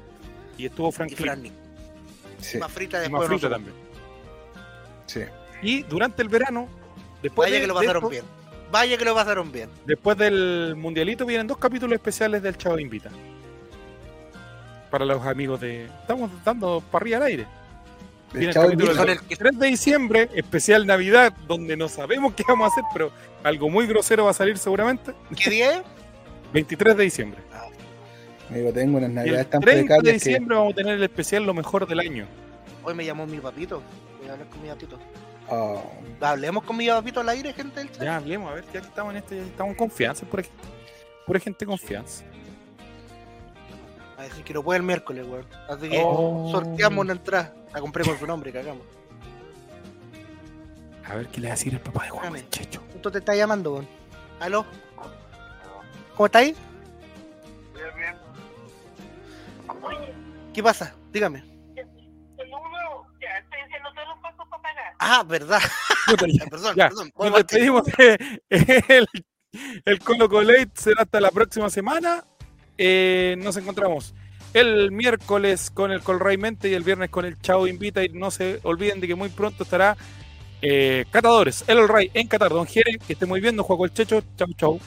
[0.60, 1.18] Y estuvo Y Franklin.
[1.26, 1.52] Franny.
[2.40, 3.22] Sí, Más frita Y después.
[3.22, 3.52] más nosotros.
[3.52, 3.76] también.
[5.08, 5.22] sí.
[5.62, 6.68] Y durante el verano,
[7.22, 8.24] después, Vaya de- que lo de pasaron esto, bien.
[8.72, 9.70] Vaya que lo pasaron bien.
[9.86, 13.10] después del Mundialito, vienen dos capítulos especiales del Chavo Invita.
[14.92, 15.86] Para los amigos de.
[15.86, 17.48] Estamos dando parrilla al aire.
[18.34, 19.04] El Viene el Chavo invita.
[19.04, 23.12] El que- 3 de diciembre, especial Navidad, donde no sabemos qué vamos a hacer, pero
[23.44, 25.14] algo muy grosero va a salir seguramente.
[25.36, 25.84] ¿Qué día es?
[26.54, 27.42] 23 de diciembre.
[28.50, 30.12] Amigo, tengo unas el navidades tan 30 de que.
[30.14, 32.26] diciembre vamos a tener el especial Lo mejor del año.
[32.84, 33.82] Hoy me llamó mi papito.
[34.20, 34.98] Voy a hablar con mi papito.
[35.50, 35.84] Oh,
[36.22, 38.04] Hablemos con mi papito al aire, gente del chat.
[38.04, 40.58] Ya hablemos, a ver, ya que estamos en esto, ya estamos en confianza, pura gente,
[41.26, 42.24] pura gente de confianza.
[44.18, 45.46] A decir que no puede el miércoles, weón.
[45.70, 46.50] Así que Oh.
[46.52, 47.54] sorteamos una entrada.
[47.74, 48.84] La compré con su nombre, cagamos.
[51.06, 52.50] A ver qué le va a decir el papá de Juan Espérame.
[52.52, 52.82] Checho.
[52.94, 53.88] Justo te está llamando, weón.
[54.40, 54.66] ¿Aló?
[56.16, 56.28] ¿Cómo
[60.54, 60.96] ¿Qué pasa?
[61.12, 61.44] Dígame.
[63.22, 64.94] Ya estoy haciendo todos los pasos para pagar.
[65.00, 65.62] Ah, verdad.
[66.08, 66.46] Puta, ya.
[66.50, 67.12] perdón, Ya, perdón.
[67.18, 69.08] Nos despedimos de el,
[69.86, 72.24] el Colo Colate será hasta la próxima semana.
[72.78, 74.14] Eh, nos encontramos
[74.54, 78.04] el miércoles con el Colray Mente y el viernes con el Chao Invita.
[78.04, 79.98] Y no se olviden de que muy pronto estará
[80.62, 82.50] eh, Catadores, el All Ray en Qatar.
[82.50, 84.24] Don Jere, que esté muy bien, don Juaco el Checho.
[84.38, 84.80] Chau, chau.